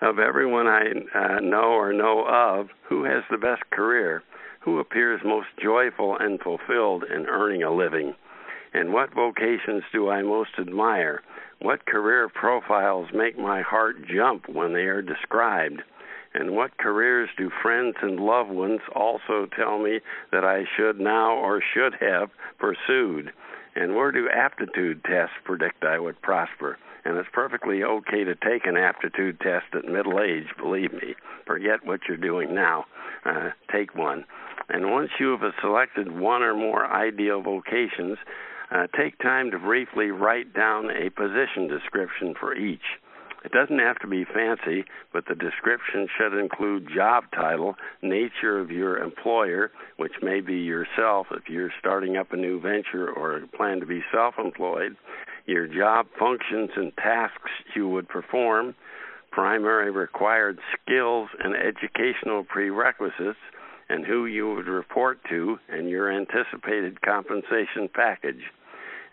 Of 0.00 0.20
everyone 0.20 0.68
I 0.68 0.92
uh, 1.12 1.40
know 1.40 1.72
or 1.72 1.92
know 1.92 2.24
of, 2.24 2.68
who 2.88 3.02
has 3.02 3.24
the 3.32 3.36
best 3.36 3.68
career? 3.70 4.22
Who 4.60 4.78
appears 4.78 5.20
most 5.24 5.48
joyful 5.60 6.16
and 6.16 6.38
fulfilled 6.40 7.02
in 7.02 7.26
earning 7.26 7.64
a 7.64 7.74
living? 7.74 8.14
And 8.74 8.92
what 8.92 9.14
vocations 9.14 9.82
do 9.92 10.08
I 10.10 10.22
most 10.22 10.50
admire? 10.58 11.22
What 11.60 11.86
career 11.86 12.28
profiles 12.28 13.08
make 13.12 13.38
my 13.38 13.62
heart 13.62 13.96
jump 14.06 14.48
when 14.48 14.72
they 14.72 14.84
are 14.84 15.02
described? 15.02 15.82
And 16.34 16.54
what 16.54 16.78
careers 16.78 17.30
do 17.36 17.50
friends 17.62 17.96
and 18.02 18.20
loved 18.20 18.50
ones 18.50 18.80
also 18.94 19.46
tell 19.56 19.78
me 19.78 20.00
that 20.30 20.44
I 20.44 20.64
should 20.76 21.00
now 21.00 21.34
or 21.34 21.62
should 21.74 21.94
have 22.00 22.30
pursued? 22.58 23.32
And 23.74 23.96
where 23.96 24.12
do 24.12 24.28
aptitude 24.28 25.02
tests 25.04 25.34
predict 25.44 25.84
I 25.84 25.98
would 25.98 26.20
prosper? 26.20 26.78
And 27.04 27.16
it's 27.16 27.28
perfectly 27.32 27.82
okay 27.82 28.24
to 28.24 28.34
take 28.34 28.66
an 28.66 28.76
aptitude 28.76 29.40
test 29.40 29.66
at 29.74 29.84
middle 29.84 30.20
age, 30.20 30.46
believe 30.58 30.92
me. 30.92 31.14
Forget 31.46 31.84
what 31.84 32.00
you're 32.06 32.16
doing 32.16 32.54
now. 32.54 32.84
Uh, 33.24 33.50
take 33.72 33.94
one. 33.94 34.24
And 34.68 34.90
once 34.90 35.10
you 35.18 35.30
have 35.30 35.52
selected 35.62 36.12
one 36.12 36.42
or 36.42 36.54
more 36.54 36.86
ideal 36.86 37.40
vocations, 37.40 38.18
uh, 38.70 38.86
take 38.96 39.18
time 39.18 39.50
to 39.50 39.58
briefly 39.58 40.06
write 40.06 40.52
down 40.54 40.90
a 40.90 41.10
position 41.10 41.68
description 41.68 42.34
for 42.38 42.54
each. 42.54 42.98
It 43.44 43.52
doesn't 43.52 43.78
have 43.78 43.98
to 44.00 44.06
be 44.06 44.24
fancy, 44.24 44.84
but 45.12 45.26
the 45.26 45.34
description 45.34 46.08
should 46.16 46.36
include 46.36 46.88
job 46.94 47.24
title, 47.32 47.76
nature 48.02 48.58
of 48.58 48.70
your 48.70 48.98
employer, 48.98 49.70
which 49.96 50.14
may 50.22 50.40
be 50.40 50.56
yourself 50.56 51.28
if 51.30 51.48
you're 51.48 51.72
starting 51.78 52.16
up 52.16 52.32
a 52.32 52.36
new 52.36 52.60
venture 52.60 53.08
or 53.08 53.40
plan 53.56 53.80
to 53.80 53.86
be 53.86 54.02
self 54.12 54.34
employed, 54.38 54.96
your 55.46 55.66
job 55.66 56.06
functions 56.18 56.70
and 56.76 56.94
tasks 56.96 57.50
you 57.74 57.88
would 57.88 58.08
perform, 58.08 58.74
primary 59.30 59.90
required 59.90 60.58
skills 60.82 61.28
and 61.38 61.54
educational 61.54 62.44
prerequisites, 62.44 63.38
and 63.88 64.04
who 64.04 64.26
you 64.26 64.54
would 64.54 64.66
report 64.66 65.18
to, 65.28 65.58
and 65.68 65.88
your 65.88 66.12
anticipated 66.12 67.00
compensation 67.02 67.88
package. 67.92 68.42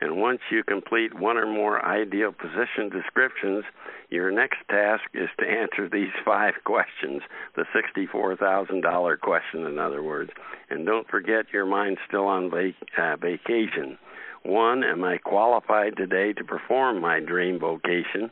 And 0.01 0.17
once 0.17 0.41
you 0.51 0.63
complete 0.63 1.17
one 1.17 1.37
or 1.37 1.45
more 1.45 1.83
ideal 1.83 2.33
position 2.33 2.89
descriptions, 2.89 3.63
your 4.09 4.29
next 4.29 4.57
task 4.69 5.03
is 5.13 5.29
to 5.39 5.47
answer 5.47 5.87
these 5.89 6.11
five 6.25 6.55
questions 6.65 7.21
the 7.55 7.65
$64,000 7.73 9.19
question, 9.21 9.65
in 9.65 9.79
other 9.79 10.03
words. 10.03 10.31
And 10.69 10.85
don't 10.85 11.07
forget 11.07 11.53
your 11.53 11.65
mind's 11.65 11.99
still 12.07 12.27
on 12.27 12.51
vac- 12.51 12.75
uh, 12.97 13.15
vacation. 13.15 13.97
One, 14.43 14.83
am 14.83 15.03
I 15.03 15.17
qualified 15.17 15.97
today 15.97 16.33
to 16.33 16.43
perform 16.43 17.01
my 17.01 17.19
dream 17.19 17.57
vocation? 17.57 18.31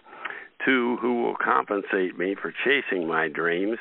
Two, 0.63 0.97
who 1.01 1.23
will 1.23 1.35
compensate 1.35 2.17
me 2.17 2.35
for 2.39 2.53
chasing 2.63 3.07
my 3.07 3.29
dreams 3.29 3.77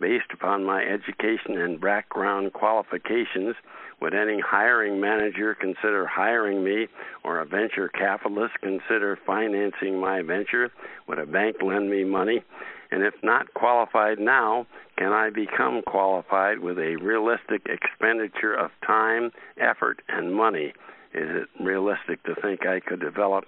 based 0.00 0.32
upon 0.32 0.64
my 0.64 0.82
education 0.82 1.58
and 1.58 1.80
background 1.80 2.52
qualifications? 2.52 3.56
Would 4.00 4.14
any 4.14 4.40
hiring 4.40 5.00
manager 5.00 5.54
consider 5.54 6.06
hiring 6.06 6.62
me, 6.62 6.88
or 7.24 7.40
a 7.40 7.46
venture 7.46 7.88
capitalist 7.88 8.54
consider 8.60 9.18
financing 9.26 9.98
my 9.98 10.22
venture? 10.22 10.70
Would 11.08 11.18
a 11.18 11.26
bank 11.26 11.56
lend 11.62 11.90
me 11.90 12.04
money? 12.04 12.42
And 12.90 13.02
if 13.02 13.14
not 13.22 13.52
qualified 13.54 14.18
now, 14.18 14.66
can 14.96 15.12
I 15.12 15.30
become 15.30 15.82
qualified 15.82 16.60
with 16.60 16.78
a 16.78 16.96
realistic 16.96 17.66
expenditure 17.66 18.54
of 18.54 18.70
time, 18.86 19.32
effort, 19.58 20.02
and 20.08 20.34
money? 20.34 20.72
Is 21.12 21.28
it 21.30 21.48
realistic 21.62 22.22
to 22.24 22.34
think 22.40 22.66
I 22.66 22.80
could 22.80 23.00
develop 23.00 23.44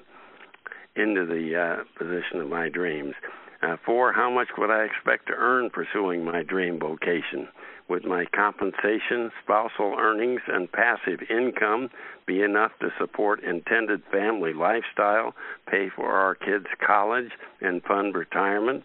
into 0.96 1.26
the 1.26 1.56
uh, 1.56 1.84
position 1.98 2.40
of 2.40 2.48
my 2.48 2.68
dreams? 2.68 3.14
Uh, 3.60 3.76
four, 3.84 4.12
how 4.12 4.30
much 4.30 4.48
would 4.56 4.70
I 4.70 4.84
expect 4.84 5.26
to 5.26 5.34
earn 5.34 5.70
pursuing 5.70 6.24
my 6.24 6.42
dream 6.44 6.78
vocation? 6.78 7.48
Would 7.88 8.04
my 8.04 8.26
compensation, 8.26 9.32
spousal 9.42 9.96
earnings, 9.98 10.42
and 10.46 10.70
passive 10.70 11.22
income 11.28 11.90
be 12.26 12.42
enough 12.42 12.72
to 12.80 12.92
support 12.98 13.42
intended 13.42 14.02
family 14.12 14.52
lifestyle, 14.52 15.34
pay 15.66 15.88
for 15.88 16.12
our 16.12 16.34
kids' 16.34 16.66
college, 16.86 17.32
and 17.60 17.82
fund 17.82 18.14
retirement? 18.14 18.84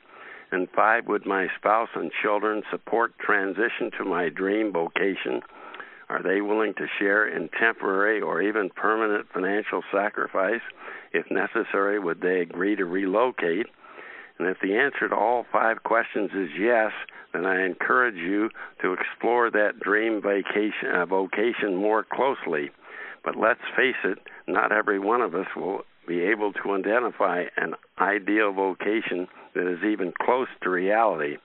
And 0.51 0.69
five, 0.71 1.07
would 1.07 1.25
my 1.25 1.49
spouse 1.57 1.89
and 1.95 2.11
children 2.23 2.63
support 2.71 3.17
transition 3.19 3.91
to 3.97 4.05
my 4.05 4.29
dream 4.29 4.71
vocation? 4.71 5.41
Are 6.09 6.23
they 6.23 6.41
willing 6.41 6.73
to 6.75 6.87
share 6.99 7.27
in 7.27 7.49
temporary 7.49 8.21
or 8.21 8.41
even 8.41 8.69
permanent 8.69 9.27
financial 9.33 9.83
sacrifice? 9.91 10.61
If 11.11 11.29
necessary, 11.29 11.99
would 11.99 12.21
they 12.21 12.39
agree 12.41 12.75
to 12.75 12.85
relocate? 12.85 13.67
And 14.39 14.47
if 14.47 14.57
the 14.61 14.75
answer 14.75 15.07
to 15.09 15.15
all 15.15 15.45
five 15.51 15.83
questions 15.83 16.31
is 16.35 16.49
yes, 16.59 16.91
then 17.33 17.45
I 17.45 17.65
encourage 17.65 18.15
you 18.15 18.49
to 18.81 18.93
explore 18.93 19.51
that 19.51 19.79
dream 19.79 20.21
vacation, 20.21 20.89
uh, 20.93 21.05
vocation 21.05 21.75
more 21.75 22.03
closely. 22.03 22.71
But 23.23 23.35
let's 23.35 23.61
face 23.75 23.95
it, 24.03 24.19
not 24.47 24.71
every 24.71 24.99
one 24.99 25.21
of 25.21 25.35
us 25.35 25.47
will 25.55 25.81
be 26.07 26.21
able 26.21 26.51
to 26.53 26.73
identify 26.73 27.45
an 27.55 27.75
ideal 27.99 28.51
vocation 28.51 29.27
that 29.55 29.71
is 29.71 29.83
even 29.83 30.13
close 30.19 30.47
to 30.61 30.69
reality 30.69 31.37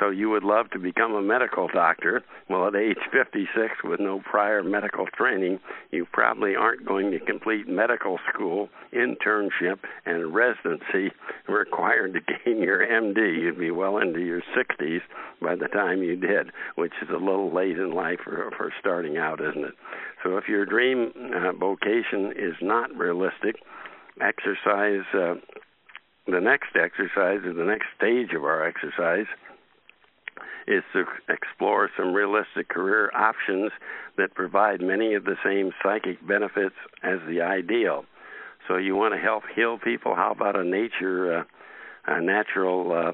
so 0.00 0.08
you 0.08 0.30
would 0.30 0.42
love 0.42 0.70
to 0.70 0.78
become 0.78 1.14
a 1.14 1.20
medical 1.20 1.68
doctor. 1.68 2.22
Well, 2.48 2.66
at 2.66 2.74
age 2.74 2.96
56, 3.12 3.84
with 3.84 4.00
no 4.00 4.20
prior 4.20 4.62
medical 4.62 5.06
training, 5.06 5.60
you 5.90 6.06
probably 6.10 6.56
aren't 6.56 6.86
going 6.86 7.10
to 7.10 7.20
complete 7.20 7.68
medical 7.68 8.18
school, 8.32 8.70
internship, 8.94 9.80
and 10.06 10.34
residency 10.34 11.12
required 11.46 12.14
to 12.14 12.20
gain 12.44 12.62
your 12.62 12.84
MD. 12.84 13.42
You'd 13.42 13.58
be 13.58 13.70
well 13.70 13.98
into 13.98 14.20
your 14.20 14.40
60s 14.56 15.00
by 15.42 15.54
the 15.54 15.68
time 15.68 16.02
you 16.02 16.16
did, 16.16 16.50
which 16.76 16.94
is 17.02 17.10
a 17.10 17.18
little 17.18 17.54
late 17.54 17.78
in 17.78 17.92
life 17.92 18.20
for, 18.24 18.50
for 18.56 18.72
starting 18.80 19.18
out, 19.18 19.40
isn't 19.40 19.64
it? 19.64 19.74
So 20.24 20.38
if 20.38 20.48
your 20.48 20.64
dream 20.64 21.12
uh, 21.34 21.52
vocation 21.52 22.32
is 22.36 22.54
not 22.62 22.94
realistic, 22.96 23.56
exercise. 24.20 25.04
Uh, 25.14 25.34
the 26.26 26.40
next 26.40 26.76
exercise 26.76 27.40
is 27.44 27.56
the 27.56 27.64
next 27.64 27.86
stage 27.96 28.32
of 28.36 28.44
our 28.44 28.64
exercise 28.64 29.26
is 30.70 30.84
to 30.92 31.04
explore 31.28 31.90
some 31.96 32.14
realistic 32.14 32.68
career 32.68 33.10
options 33.14 33.72
that 34.16 34.34
provide 34.34 34.80
many 34.80 35.14
of 35.14 35.24
the 35.24 35.36
same 35.44 35.72
psychic 35.82 36.24
benefits 36.26 36.76
as 37.02 37.18
the 37.28 37.40
ideal. 37.40 38.04
So 38.68 38.76
you 38.76 38.94
want 38.94 39.14
to 39.14 39.20
help 39.20 39.42
heal 39.54 39.78
people? 39.78 40.14
How 40.14 40.30
about 40.30 40.54
a 40.54 40.64
nature, 40.64 41.40
uh, 41.40 41.44
a 42.06 42.20
natural 42.20 42.92
uh, 42.92 43.12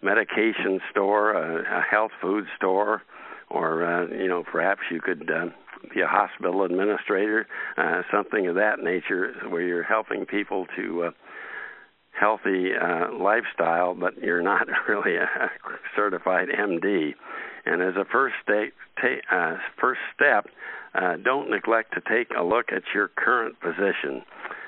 medication 0.00 0.80
store, 0.90 1.32
a, 1.32 1.80
a 1.80 1.82
health 1.82 2.12
food 2.20 2.44
store, 2.56 3.02
or 3.50 3.84
uh, 3.84 4.06
you 4.08 4.28
know 4.28 4.44
perhaps 4.44 4.82
you 4.90 5.00
could 5.00 5.28
uh, 5.30 5.46
be 5.92 6.00
a 6.02 6.06
hospital 6.06 6.62
administrator, 6.64 7.46
uh, 7.76 8.02
something 8.12 8.46
of 8.46 8.54
that 8.54 8.78
nature, 8.80 9.34
where 9.48 9.62
you're 9.62 9.82
helping 9.82 10.24
people 10.24 10.66
to 10.76 11.04
uh, 11.04 11.10
healthy 12.18 12.70
uh, 12.74 13.12
lifestyle, 13.12 13.94
but 13.94 14.18
you're 14.22 14.42
not 14.42 14.66
really 14.88 15.16
a 15.16 15.28
certified 15.94 16.48
MD. 16.48 17.14
And 17.64 17.82
as 17.82 17.94
a 17.96 18.04
first, 18.04 18.34
state, 18.42 18.72
ta- 19.00 19.36
uh, 19.36 19.56
first 19.80 20.00
step, 20.14 20.46
uh, 20.94 21.16
don't 21.16 21.50
neglect 21.50 21.94
to 21.94 22.00
take 22.00 22.28
a 22.36 22.42
look 22.42 22.72
at 22.72 22.82
your 22.94 23.08
current 23.08 23.60
position. 23.60 24.22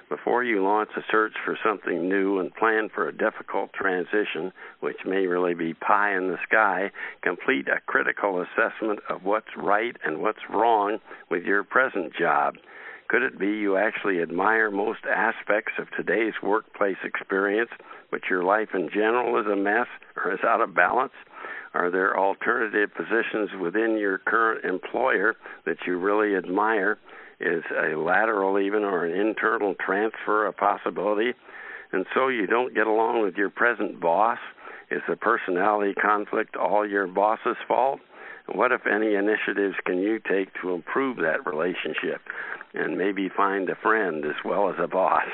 Before 0.09 0.43
you 0.43 0.63
launch 0.63 0.89
a 0.97 1.03
search 1.11 1.35
for 1.45 1.59
something 1.63 2.09
new 2.09 2.39
and 2.39 2.55
plan 2.55 2.89
for 2.95 3.09
a 3.09 3.17
difficult 3.17 3.73
transition, 3.75 4.53
which 4.81 4.97
may 5.05 5.27
really 5.27 5.53
be 5.53 5.75
pie 5.75 6.17
in 6.17 6.29
the 6.29 6.39
sky, 6.49 6.91
complete 7.23 7.69
a 7.69 7.81
critical 7.87 8.41
assessment 8.43 9.01
of 9.11 9.25
what's 9.25 9.55
right 9.57 9.95
and 10.05 10.23
what's 10.23 10.39
wrong 10.49 10.99
with 11.31 11.45
your 11.45 11.63
present 11.63 12.15
job. 12.19 12.55
Could 13.09 13.23
it 13.23 13.39
be 13.39 13.47
you 13.47 13.79
actually 13.79 14.21
admire 14.21 14.71
most 14.71 15.01
aspects 15.11 15.73
of 15.79 15.91
today's 15.97 16.35
workplace 16.43 16.99
experience, 17.05 17.71
but 18.11 18.21
your 18.29 18.45
life 18.45 18.69
in 18.75 18.91
general 18.93 19.41
is 19.41 19.47
a 19.47 19.57
mess 19.57 19.87
or 20.17 20.33
is 20.35 20.41
out 20.45 20.61
of 20.61 20.75
balance? 20.75 21.15
Are 21.73 21.91
there 21.91 22.19
alternative 22.19 22.91
positions 22.95 23.51
within 23.61 23.97
your 23.97 24.19
current 24.19 24.65
employer 24.65 25.37
that 25.65 25.79
you 25.87 25.99
really 25.99 26.37
admire? 26.37 26.99
Is 27.41 27.63
a 27.71 27.97
lateral 27.97 28.59
even 28.59 28.85
or 28.85 29.07
an 29.07 29.19
internal 29.19 29.75
transfer 29.75 30.47
a 30.47 30.53
possibility? 30.53 31.33
And 31.93 32.05
so 32.15 32.29
you 32.29 32.47
don't 32.47 32.75
get 32.75 32.87
along 32.87 33.23
with 33.23 33.37
your 33.37 33.49
present 33.49 34.01
boss? 34.01 34.39
Is 34.91 35.01
the 35.09 35.17
personality 35.17 35.95
conflict 35.95 36.57
all 36.57 36.87
your 36.87 37.07
boss's 37.07 37.57
fault? 37.67 38.01
What, 38.55 38.73
if 38.73 38.87
any, 38.87 39.15
initiatives 39.15 39.77
can 39.85 39.99
you 39.99 40.19
take 40.19 40.49
to 40.63 40.73
improve 40.73 41.19
that 41.19 41.47
relationship 41.47 42.21
and 42.75 42.97
maybe 42.97 43.29
find 43.29 43.69
a 43.69 43.77
friend 43.77 44.25
as 44.25 44.37
well 44.45 44.71
as 44.71 44.77
a 44.79 44.89
boss? 44.89 45.29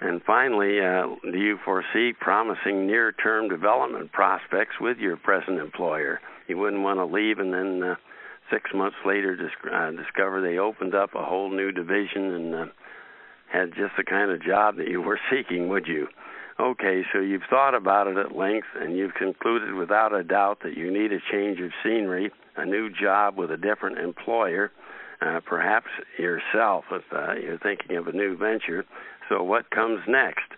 And 0.00 0.22
finally, 0.22 0.80
uh, 0.80 1.08
do 1.30 1.38
you 1.38 1.58
foresee 1.62 2.12
promising 2.18 2.86
near 2.86 3.12
term 3.12 3.50
development 3.50 4.12
prospects 4.12 4.76
with 4.80 4.96
your 4.96 5.18
present 5.18 5.58
employer? 5.58 6.20
You 6.48 6.56
wouldn't 6.56 6.82
want 6.82 6.98
to 6.98 7.04
leave 7.04 7.38
and 7.38 7.52
then 7.52 7.82
uh, 7.82 7.94
six 8.50 8.70
months 8.74 8.96
later 9.04 9.36
dis- 9.36 9.72
uh, 9.72 9.90
discover 9.90 10.40
they 10.40 10.56
opened 10.56 10.94
up 10.94 11.14
a 11.14 11.22
whole 11.22 11.50
new 11.50 11.70
division 11.70 12.32
and 12.32 12.54
uh, 12.54 12.64
had 13.52 13.70
just 13.74 13.92
the 13.98 14.04
kind 14.04 14.30
of 14.30 14.42
job 14.42 14.76
that 14.76 14.88
you 14.88 15.02
were 15.02 15.20
seeking, 15.30 15.68
would 15.68 15.86
you? 15.86 16.08
Okay, 16.60 17.04
so 17.10 17.20
you've 17.20 17.48
thought 17.48 17.74
about 17.74 18.06
it 18.06 18.18
at 18.18 18.36
length 18.36 18.66
and 18.78 18.94
you've 18.94 19.14
concluded 19.14 19.72
without 19.72 20.14
a 20.14 20.22
doubt 20.22 20.58
that 20.62 20.76
you 20.76 20.90
need 20.90 21.10
a 21.10 21.18
change 21.32 21.58
of 21.58 21.70
scenery, 21.82 22.30
a 22.54 22.66
new 22.66 22.90
job 22.90 23.38
with 23.38 23.50
a 23.50 23.56
different 23.56 23.98
employer, 23.98 24.70
uh, 25.22 25.40
perhaps 25.46 25.86
yourself 26.18 26.84
if 26.90 27.02
uh, 27.12 27.32
you're 27.32 27.58
thinking 27.58 27.96
of 27.96 28.08
a 28.08 28.12
new 28.12 28.36
venture. 28.36 28.84
So, 29.30 29.42
what 29.42 29.70
comes 29.70 30.00
next? 30.06 30.52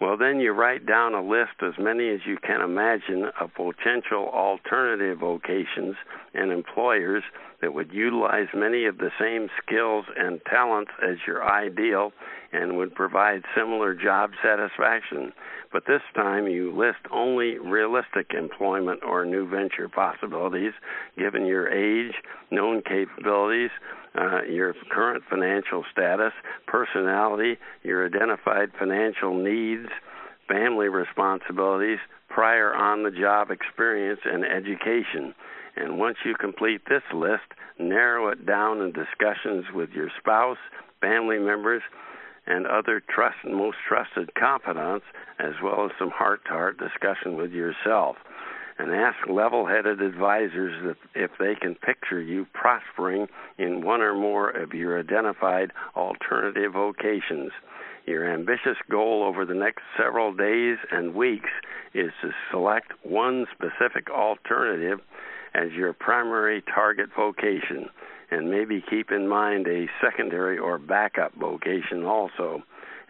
Well, 0.00 0.16
then 0.16 0.38
you 0.38 0.52
write 0.52 0.86
down 0.86 1.14
a 1.14 1.22
list 1.22 1.62
as 1.62 1.74
many 1.80 2.08
as 2.10 2.20
you 2.24 2.38
can 2.38 2.60
imagine 2.60 3.30
of 3.40 3.50
potential 3.54 4.30
alternative 4.32 5.18
vocations 5.18 5.96
and 6.32 6.52
employers 6.52 7.24
that 7.60 7.74
would 7.74 7.92
utilize 7.92 8.46
many 8.54 8.86
of 8.86 8.98
the 8.98 9.10
same 9.20 9.48
skills 9.60 10.06
and 10.16 10.40
talents 10.48 10.92
as 11.02 11.16
your 11.26 11.44
ideal 11.44 12.12
and 12.52 12.76
would 12.76 12.94
provide 12.94 13.42
similar 13.56 13.94
job 13.94 14.30
satisfaction. 14.42 15.32
But 15.72 15.84
this 15.86 16.02
time 16.14 16.48
you 16.48 16.76
list 16.76 16.98
only 17.12 17.58
realistic 17.58 18.32
employment 18.36 19.00
or 19.06 19.24
new 19.24 19.48
venture 19.48 19.88
possibilities 19.88 20.72
given 21.16 21.46
your 21.46 21.68
age, 21.68 22.14
known 22.50 22.82
capabilities, 22.82 23.70
uh, 24.18 24.42
your 24.42 24.74
current 24.90 25.22
financial 25.30 25.84
status, 25.92 26.32
personality, 26.66 27.56
your 27.84 28.06
identified 28.06 28.70
financial 28.78 29.34
needs, 29.34 29.88
family 30.48 30.88
responsibilities, 30.88 31.98
prior 32.28 32.74
on 32.74 33.04
the 33.04 33.10
job 33.10 33.50
experience, 33.50 34.20
and 34.24 34.44
education. 34.44 35.34
And 35.76 35.98
once 35.98 36.16
you 36.24 36.34
complete 36.34 36.82
this 36.88 37.02
list, 37.14 37.46
narrow 37.78 38.28
it 38.28 38.44
down 38.44 38.80
in 38.80 38.92
discussions 38.92 39.64
with 39.72 39.90
your 39.90 40.08
spouse, 40.18 40.58
family 41.00 41.38
members, 41.38 41.82
and 42.50 42.66
other 42.66 43.00
trust 43.08 43.36
most 43.46 43.76
trusted 43.86 44.34
confidants, 44.34 45.06
as 45.38 45.54
well 45.62 45.84
as 45.84 45.92
some 45.98 46.10
heart 46.10 46.44
to 46.44 46.50
heart 46.50 46.78
discussion 46.78 47.36
with 47.36 47.52
yourself. 47.52 48.16
And 48.78 48.92
ask 48.92 49.16
level 49.28 49.66
headed 49.66 50.00
advisors 50.00 50.96
if 51.14 51.30
they 51.38 51.54
can 51.54 51.74
picture 51.74 52.20
you 52.20 52.46
prospering 52.52 53.28
in 53.58 53.84
one 53.84 54.00
or 54.00 54.14
more 54.14 54.48
of 54.50 54.72
your 54.72 54.98
identified 54.98 55.70
alternative 55.94 56.72
vocations. 56.72 57.52
Your 58.06 58.32
ambitious 58.32 58.78
goal 58.90 59.22
over 59.22 59.44
the 59.44 59.54
next 59.54 59.82
several 59.96 60.32
days 60.32 60.78
and 60.90 61.14
weeks 61.14 61.50
is 61.94 62.10
to 62.22 62.30
select 62.50 62.92
one 63.02 63.46
specific 63.54 64.10
alternative 64.10 65.00
as 65.54 65.72
your 65.72 65.92
primary 65.92 66.62
target 66.62 67.10
vocation, 67.14 67.88
and 68.30 68.50
maybe 68.50 68.82
keep 68.88 69.10
in 69.10 69.26
mind 69.28 69.66
a 69.66 69.88
secondary 70.00 70.58
or 70.58 70.78
backup 70.78 71.34
vocation 71.34 72.04
also. 72.04 72.62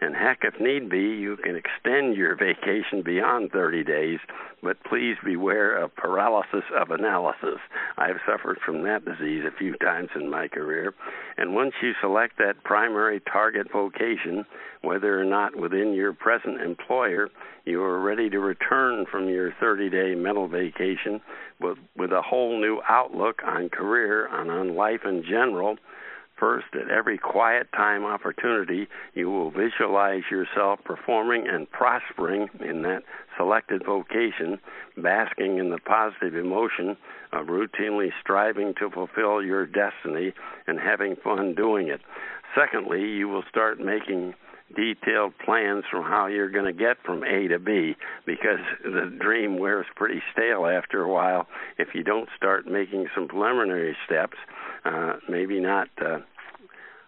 And 0.03 0.15
heck, 0.15 0.39
if 0.41 0.59
need 0.59 0.89
be, 0.89 0.97
you 0.97 1.37
can 1.37 1.55
extend 1.55 2.17
your 2.17 2.35
vacation 2.35 3.03
beyond 3.03 3.51
30 3.51 3.83
days, 3.83 4.17
but 4.63 4.83
please 4.83 5.15
beware 5.23 5.77
of 5.77 5.95
paralysis 5.95 6.63
of 6.75 6.89
analysis. 6.89 7.59
I've 7.99 8.17
suffered 8.27 8.57
from 8.65 8.81
that 8.81 9.05
disease 9.05 9.43
a 9.45 9.55
few 9.55 9.75
times 9.75 10.09
in 10.15 10.27
my 10.27 10.47
career. 10.47 10.95
And 11.37 11.53
once 11.53 11.73
you 11.83 11.91
select 12.01 12.39
that 12.39 12.63
primary 12.63 13.19
target 13.31 13.71
vocation, 13.71 14.43
whether 14.81 15.19
or 15.19 15.23
not 15.23 15.55
within 15.55 15.93
your 15.93 16.13
present 16.13 16.59
employer, 16.61 17.29
you 17.65 17.83
are 17.83 18.01
ready 18.01 18.27
to 18.31 18.39
return 18.39 19.05
from 19.05 19.29
your 19.29 19.53
30 19.59 19.91
day 19.91 20.15
mental 20.15 20.47
vacation 20.47 21.21
with, 21.59 21.77
with 21.95 22.11
a 22.11 22.23
whole 22.23 22.59
new 22.59 22.81
outlook 22.89 23.43
on 23.45 23.69
career 23.69 24.27
and 24.31 24.49
on 24.49 24.75
life 24.75 25.01
in 25.05 25.21
general 25.21 25.77
First, 26.41 26.73
at 26.73 26.89
every 26.89 27.19
quiet 27.19 27.67
time 27.71 28.03
opportunity, 28.03 28.87
you 29.13 29.29
will 29.29 29.51
visualize 29.51 30.23
yourself 30.31 30.79
performing 30.83 31.47
and 31.47 31.69
prospering 31.69 32.49
in 32.59 32.81
that 32.81 33.03
selected 33.37 33.85
vocation, 33.85 34.57
basking 34.97 35.59
in 35.59 35.69
the 35.69 35.77
positive 35.77 36.33
emotion 36.33 36.97
of 37.31 37.45
routinely 37.45 38.09
striving 38.19 38.73
to 38.79 38.89
fulfill 38.89 39.43
your 39.43 39.67
destiny 39.67 40.33
and 40.65 40.79
having 40.79 41.15
fun 41.15 41.53
doing 41.53 41.89
it. 41.89 42.01
Secondly, 42.55 43.01
you 43.03 43.27
will 43.27 43.43
start 43.47 43.79
making 43.79 44.33
detailed 44.75 45.33
plans 45.45 45.83
from 45.91 46.03
how 46.03 46.27
you're 46.27 46.49
going 46.49 46.65
to 46.65 46.73
get 46.73 46.97
from 47.05 47.23
A 47.23 47.47
to 47.49 47.59
B 47.59 47.95
because 48.25 48.59
the 48.83 49.15
dream 49.19 49.59
wears 49.59 49.85
pretty 49.95 50.21
stale 50.31 50.65
after 50.65 51.03
a 51.03 51.11
while 51.11 51.47
if 51.77 51.89
you 51.93 52.03
don't 52.03 52.29
start 52.35 52.65
making 52.65 53.07
some 53.13 53.27
preliminary 53.27 53.95
steps. 54.05 54.37
Uh, 54.83 55.13
maybe 55.29 55.59
not 55.59 55.89
uh, 56.03 56.17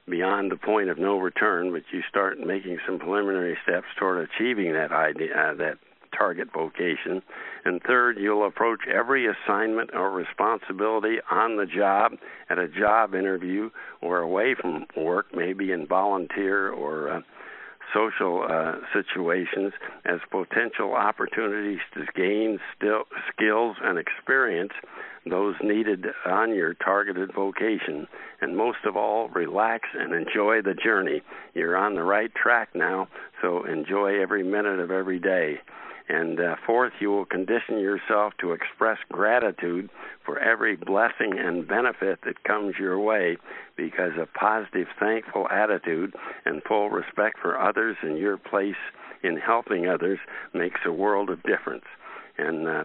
beyond 0.09 0.51
the 0.51 0.57
point 0.57 0.89
of 0.89 0.97
no 0.97 1.17
return, 1.17 1.71
but 1.71 1.83
you 1.91 2.01
start 2.09 2.39
making 2.39 2.77
some 2.85 2.99
preliminary 2.99 3.57
steps 3.63 3.87
toward 3.97 4.29
achieving 4.29 4.73
that 4.73 4.91
idea, 4.91 5.35
uh, 5.35 5.53
that 5.55 5.77
target 6.17 6.49
vocation. 6.53 7.21
And 7.65 7.81
third, 7.81 8.17
you'll 8.19 8.45
approach 8.45 8.81
every 8.87 9.27
assignment 9.27 9.91
or 9.93 10.11
responsibility 10.11 11.17
on 11.31 11.57
the 11.57 11.65
job, 11.65 12.13
at 12.49 12.59
a 12.59 12.67
job 12.67 13.15
interview, 13.15 13.69
or 14.01 14.19
away 14.19 14.55
from 14.59 14.85
work, 14.95 15.27
maybe 15.33 15.71
in 15.71 15.87
volunteer 15.87 16.69
or 16.69 17.09
uh, 17.09 17.21
social 17.93 18.45
uh, 18.49 18.73
situations 18.93 19.73
as 20.05 20.19
potential 20.31 20.93
opportunities 20.93 21.79
to 21.93 22.05
gain 22.15 22.59
still, 22.75 23.03
skills 23.31 23.77
and 23.83 23.97
experience, 23.97 24.71
those 25.29 25.55
needed 25.63 26.07
on 26.25 26.53
your 26.53 26.73
targeted 26.73 27.33
vocation. 27.33 28.07
And 28.41 28.57
most 28.57 28.79
of 28.85 28.97
all, 28.97 29.29
relax 29.29 29.89
and 29.93 30.13
enjoy 30.13 30.61
the 30.61 30.73
journey. 30.73 31.21
You're 31.53 31.77
on 31.77 31.95
the 31.95 32.03
right 32.03 32.33
track 32.35 32.69
now, 32.75 33.07
so 33.41 33.63
enjoy 33.65 34.21
every 34.21 34.43
minute 34.43 34.79
of 34.79 34.91
every 34.91 35.19
day. 35.19 35.59
And 36.09 36.39
uh, 36.39 36.55
fourth, 36.65 36.93
you 36.99 37.09
will 37.11 37.25
condition 37.25 37.79
yourself 37.79 38.33
to 38.39 38.51
express 38.51 38.97
gratitude 39.09 39.89
for 40.25 40.37
every 40.37 40.75
blessing 40.75 41.39
and 41.39 41.67
benefit 41.67 42.19
that 42.25 42.43
comes 42.43 42.75
your 42.77 42.99
way 42.99 43.37
because 43.77 44.11
a 44.21 44.25
positive, 44.37 44.87
thankful 44.99 45.47
attitude 45.49 46.13
and 46.45 46.61
full 46.63 46.89
respect 46.89 47.39
for 47.41 47.59
others 47.59 47.95
and 48.01 48.17
your 48.17 48.37
place 48.37 48.75
in 49.23 49.37
helping 49.37 49.87
others 49.87 50.19
makes 50.53 50.81
a 50.85 50.91
world 50.91 51.29
of 51.29 51.41
difference. 51.43 51.85
And 52.37 52.67
uh, 52.67 52.83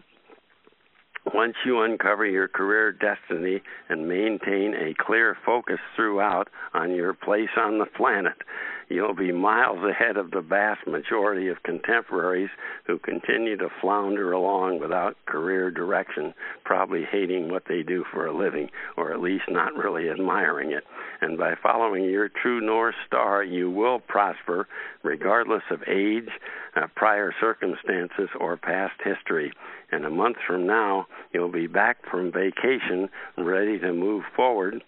once 1.34 1.54
you 1.64 1.80
uncover 1.82 2.24
your 2.24 2.48
career 2.48 2.92
destiny 2.92 3.62
and 3.88 4.08
maintain 4.08 4.74
a 4.74 4.94
clear 4.94 5.36
focus 5.44 5.78
throughout 5.96 6.48
on 6.74 6.92
your 6.92 7.12
place 7.14 7.50
on 7.56 7.78
the 7.78 7.86
planet, 7.86 8.36
you'll 8.88 9.14
be 9.14 9.32
miles 9.32 9.78
ahead 9.84 10.16
of 10.16 10.30
the 10.30 10.40
vast 10.40 10.86
majority 10.86 11.48
of 11.48 11.62
contemporaries 11.62 12.50
who 12.86 12.98
continue 12.98 13.56
to 13.56 13.68
flounder 13.80 14.32
along 14.32 14.80
without 14.80 15.16
career 15.26 15.70
direction, 15.70 16.34
probably 16.64 17.04
hating 17.04 17.50
what 17.50 17.64
they 17.68 17.82
do 17.82 18.04
for 18.12 18.26
a 18.26 18.36
living, 18.36 18.70
or 18.96 19.12
at 19.12 19.20
least 19.20 19.44
not 19.48 19.74
really 19.74 20.08
admiring 20.08 20.72
it. 20.72 20.84
And 21.20 21.36
by 21.36 21.54
following 21.62 22.04
your 22.04 22.28
true 22.28 22.60
North 22.60 22.94
Star, 23.06 23.42
you 23.42 23.70
will 23.70 23.98
prosper 23.98 24.68
regardless 25.02 25.62
of 25.70 25.82
age, 25.86 26.28
uh, 26.76 26.86
prior 26.94 27.32
circumstances, 27.40 28.28
or 28.38 28.56
past 28.56 28.94
history. 29.04 29.52
And 29.90 30.04
a 30.04 30.10
month 30.10 30.36
from 30.46 30.66
now, 30.66 31.06
you'll 31.32 31.50
be 31.50 31.66
back 31.66 31.98
from 32.10 32.30
vacation, 32.30 33.08
ready 33.36 33.78
to 33.78 33.92
move 33.92 34.24
forward 34.36 34.82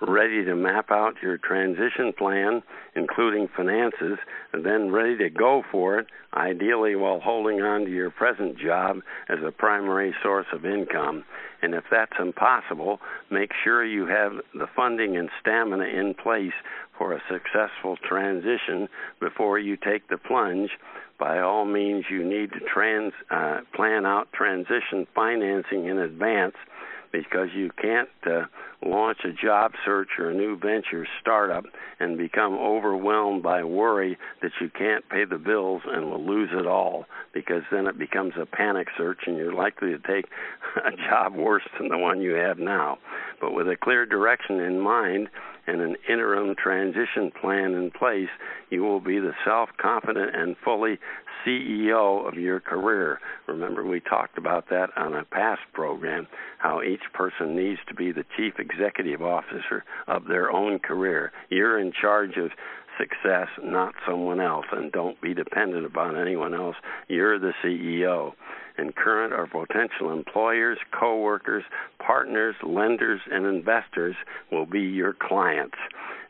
ready 0.00 0.44
to 0.44 0.54
map 0.54 0.90
out 0.90 1.14
your 1.22 1.38
transition 1.38 2.12
plan, 2.16 2.62
including 2.94 3.48
finances, 3.56 4.18
and 4.52 4.64
then 4.64 4.90
ready 4.90 5.16
to 5.18 5.30
go 5.30 5.62
for 5.70 5.98
it, 5.98 6.06
ideally 6.34 6.96
while 6.96 7.20
holding 7.20 7.62
on 7.62 7.84
to 7.84 7.90
your 7.90 8.10
present 8.10 8.58
job 8.58 8.98
as 9.28 9.38
a 9.46 9.52
primary 9.52 10.14
source 10.22 10.46
of 10.52 10.64
income. 10.64 11.24
And 11.62 11.74
if 11.74 11.84
that's 11.90 12.12
impossible, 12.18 13.00
make 13.30 13.50
sure 13.64 13.84
you 13.84 14.06
have 14.06 14.32
the 14.54 14.66
funding 14.76 15.16
and 15.16 15.30
stamina 15.40 15.84
in 15.84 16.14
place 16.14 16.52
for 16.98 17.12
a 17.12 17.22
successful 17.30 17.96
transition 17.96 18.88
before 19.20 19.58
you 19.58 19.76
take 19.76 20.08
the 20.08 20.18
plunge. 20.18 20.70
By 21.18 21.40
all 21.40 21.64
means, 21.64 22.04
you 22.10 22.22
need 22.22 22.52
to 22.52 22.60
trans, 22.60 23.14
uh, 23.30 23.60
plan 23.74 24.04
out 24.04 24.32
transition 24.32 25.06
financing 25.14 25.86
in 25.86 25.98
advance 25.98 26.56
because 27.12 27.48
you 27.54 27.70
can't 27.80 28.08
uh, 28.26 28.42
launch 28.84 29.18
a 29.24 29.32
job 29.32 29.72
search 29.84 30.08
or 30.18 30.30
a 30.30 30.34
new 30.34 30.56
venture 30.56 31.06
startup 31.20 31.64
and 32.00 32.18
become 32.18 32.54
overwhelmed 32.54 33.42
by 33.42 33.64
worry 33.64 34.18
that 34.42 34.52
you 34.60 34.70
can't 34.70 35.08
pay 35.08 35.24
the 35.24 35.38
bills 35.38 35.82
and 35.86 36.10
will 36.10 36.24
lose 36.24 36.50
it 36.52 36.66
all 36.66 37.06
because 37.32 37.62
then 37.70 37.86
it 37.86 37.98
becomes 37.98 38.34
a 38.40 38.46
panic 38.46 38.88
search 38.96 39.20
and 39.26 39.36
you're 39.36 39.54
likely 39.54 39.90
to 39.90 39.98
take 39.98 40.26
a 40.84 40.90
job 41.08 41.34
worse 41.34 41.66
than 41.78 41.88
the 41.88 41.98
one 41.98 42.20
you 42.20 42.34
have 42.34 42.58
now. 42.58 42.98
But 43.40 43.52
with 43.52 43.68
a 43.68 43.76
clear 43.76 44.06
direction 44.06 44.60
in 44.60 44.80
mind 44.80 45.28
and 45.66 45.80
an 45.80 45.96
interim 46.08 46.54
transition 46.54 47.32
plan 47.40 47.74
in 47.74 47.90
place, 47.90 48.28
you 48.70 48.82
will 48.82 49.00
be 49.00 49.18
the 49.18 49.32
self 49.44 49.70
confident 49.78 50.34
and 50.34 50.56
fully 50.64 50.98
CEO 51.46 52.26
of 52.26 52.34
your 52.34 52.60
career. 52.60 53.20
Remember, 53.46 53.84
we 53.84 54.00
talked 54.00 54.38
about 54.38 54.68
that 54.70 54.90
on 54.96 55.14
a 55.14 55.24
past 55.24 55.62
program, 55.72 56.26
how 56.58 56.82
each 56.82 57.02
person 57.12 57.54
needs 57.54 57.80
to 57.88 57.94
be 57.94 58.12
the 58.12 58.24
chief 58.36 58.54
executive 58.58 59.22
officer 59.22 59.84
of 60.06 60.26
their 60.26 60.50
own 60.50 60.78
career. 60.78 61.32
You're 61.50 61.78
in 61.78 61.92
charge 61.92 62.36
of 62.36 62.50
success, 62.98 63.48
not 63.62 63.94
someone 64.06 64.40
else, 64.40 64.66
and 64.72 64.90
don't 64.90 65.20
be 65.20 65.34
dependent 65.34 65.86
upon 65.86 66.18
anyone 66.18 66.54
else. 66.54 66.76
You're 67.08 67.38
the 67.38 67.52
CEO. 67.62 68.32
And 68.78 68.94
current 68.94 69.32
or 69.32 69.46
potential 69.46 70.12
employers, 70.12 70.78
coworkers, 70.90 71.64
partners, 71.98 72.56
lenders, 72.62 73.22
and 73.30 73.46
investors 73.46 74.16
will 74.52 74.66
be 74.66 74.82
your 74.82 75.14
clients. 75.14 75.78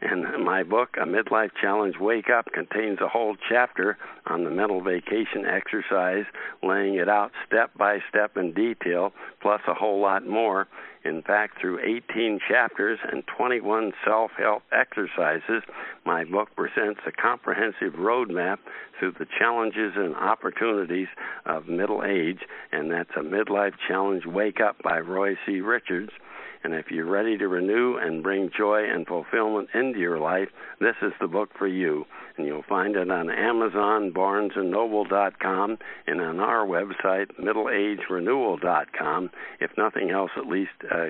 And 0.00 0.44
my 0.44 0.62
book, 0.62 0.96
A 1.00 1.06
Midlife 1.06 1.52
Challenge 1.60 1.96
Wake 1.98 2.28
Up, 2.28 2.46
contains 2.52 3.00
a 3.00 3.08
whole 3.08 3.36
chapter 3.48 3.96
on 4.26 4.44
the 4.44 4.50
mental 4.50 4.82
vacation 4.82 5.46
exercise, 5.46 6.24
laying 6.62 6.96
it 6.96 7.08
out 7.08 7.32
step 7.46 7.70
by 7.76 7.98
step 8.08 8.36
in 8.36 8.52
detail, 8.52 9.12
plus 9.40 9.62
a 9.66 9.74
whole 9.74 10.00
lot 10.00 10.26
more. 10.26 10.68
In 11.04 11.22
fact, 11.22 11.60
through 11.60 11.78
18 11.80 12.40
chapters 12.48 12.98
and 13.10 13.22
21 13.38 13.92
self 14.04 14.32
help 14.36 14.64
exercises, 14.72 15.62
my 16.04 16.24
book 16.24 16.48
presents 16.56 17.00
a 17.06 17.12
comprehensive 17.12 17.94
roadmap 17.94 18.58
through 18.98 19.12
the 19.12 19.26
challenges 19.38 19.92
and 19.96 20.16
opportunities 20.16 21.08
of 21.44 21.68
middle 21.68 22.02
age, 22.04 22.40
and 22.72 22.90
that's 22.90 23.10
a 23.16 23.20
Midlife 23.20 23.74
Challenge 23.88 24.26
Wake 24.26 24.60
Up 24.60 24.82
by 24.82 24.98
Roy 24.98 25.36
C. 25.46 25.60
Richards. 25.60 26.10
And 26.64 26.74
if 26.74 26.90
you're 26.90 27.06
ready 27.06 27.36
to 27.38 27.48
renew 27.48 27.96
and 27.96 28.22
bring 28.22 28.50
joy 28.56 28.84
and 28.90 29.06
fulfillment 29.06 29.68
into 29.74 29.98
your 29.98 30.18
life, 30.18 30.48
this 30.80 30.96
is 31.02 31.12
the 31.20 31.28
book 31.28 31.50
for 31.56 31.66
you. 31.66 32.04
And 32.36 32.46
you'll 32.46 32.62
find 32.62 32.96
it 32.96 33.10
on 33.10 33.30
Amazon, 33.30 34.12
BarnesandNoble.com, 34.12 35.78
and 36.06 36.20
on 36.20 36.40
our 36.40 36.66
website, 36.66 37.28
MiddleAgeRenewal.com. 37.40 39.30
If 39.60 39.70
nothing 39.78 40.10
else, 40.10 40.30
at 40.36 40.46
least 40.46 40.72
uh, 40.90 41.06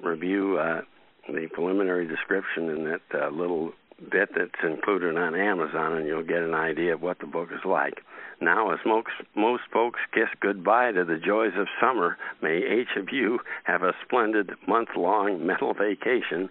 review 0.00 0.58
uh, 0.58 0.82
the 1.28 1.48
preliminary 1.52 2.06
description 2.06 2.68
in 2.68 2.84
that 2.84 3.22
uh, 3.22 3.28
little 3.30 3.72
bit 4.10 4.30
that's 4.36 4.50
included 4.64 5.16
on 5.16 5.34
Amazon, 5.34 5.96
and 5.96 6.06
you'll 6.06 6.24
get 6.24 6.42
an 6.42 6.54
idea 6.54 6.94
of 6.94 7.02
what 7.02 7.18
the 7.20 7.26
book 7.26 7.48
is 7.52 7.64
like. 7.64 8.02
Now, 8.42 8.72
as 8.72 8.80
most, 8.84 9.06
most 9.36 9.62
folks 9.72 10.00
kiss 10.12 10.28
goodbye 10.40 10.90
to 10.90 11.04
the 11.04 11.16
joys 11.16 11.52
of 11.56 11.68
summer, 11.80 12.18
may 12.42 12.58
each 12.58 12.96
of 12.96 13.10
you 13.12 13.38
have 13.62 13.84
a 13.84 13.94
splendid 14.04 14.50
month 14.66 14.88
long 14.96 15.46
mental 15.46 15.72
vacation. 15.74 16.50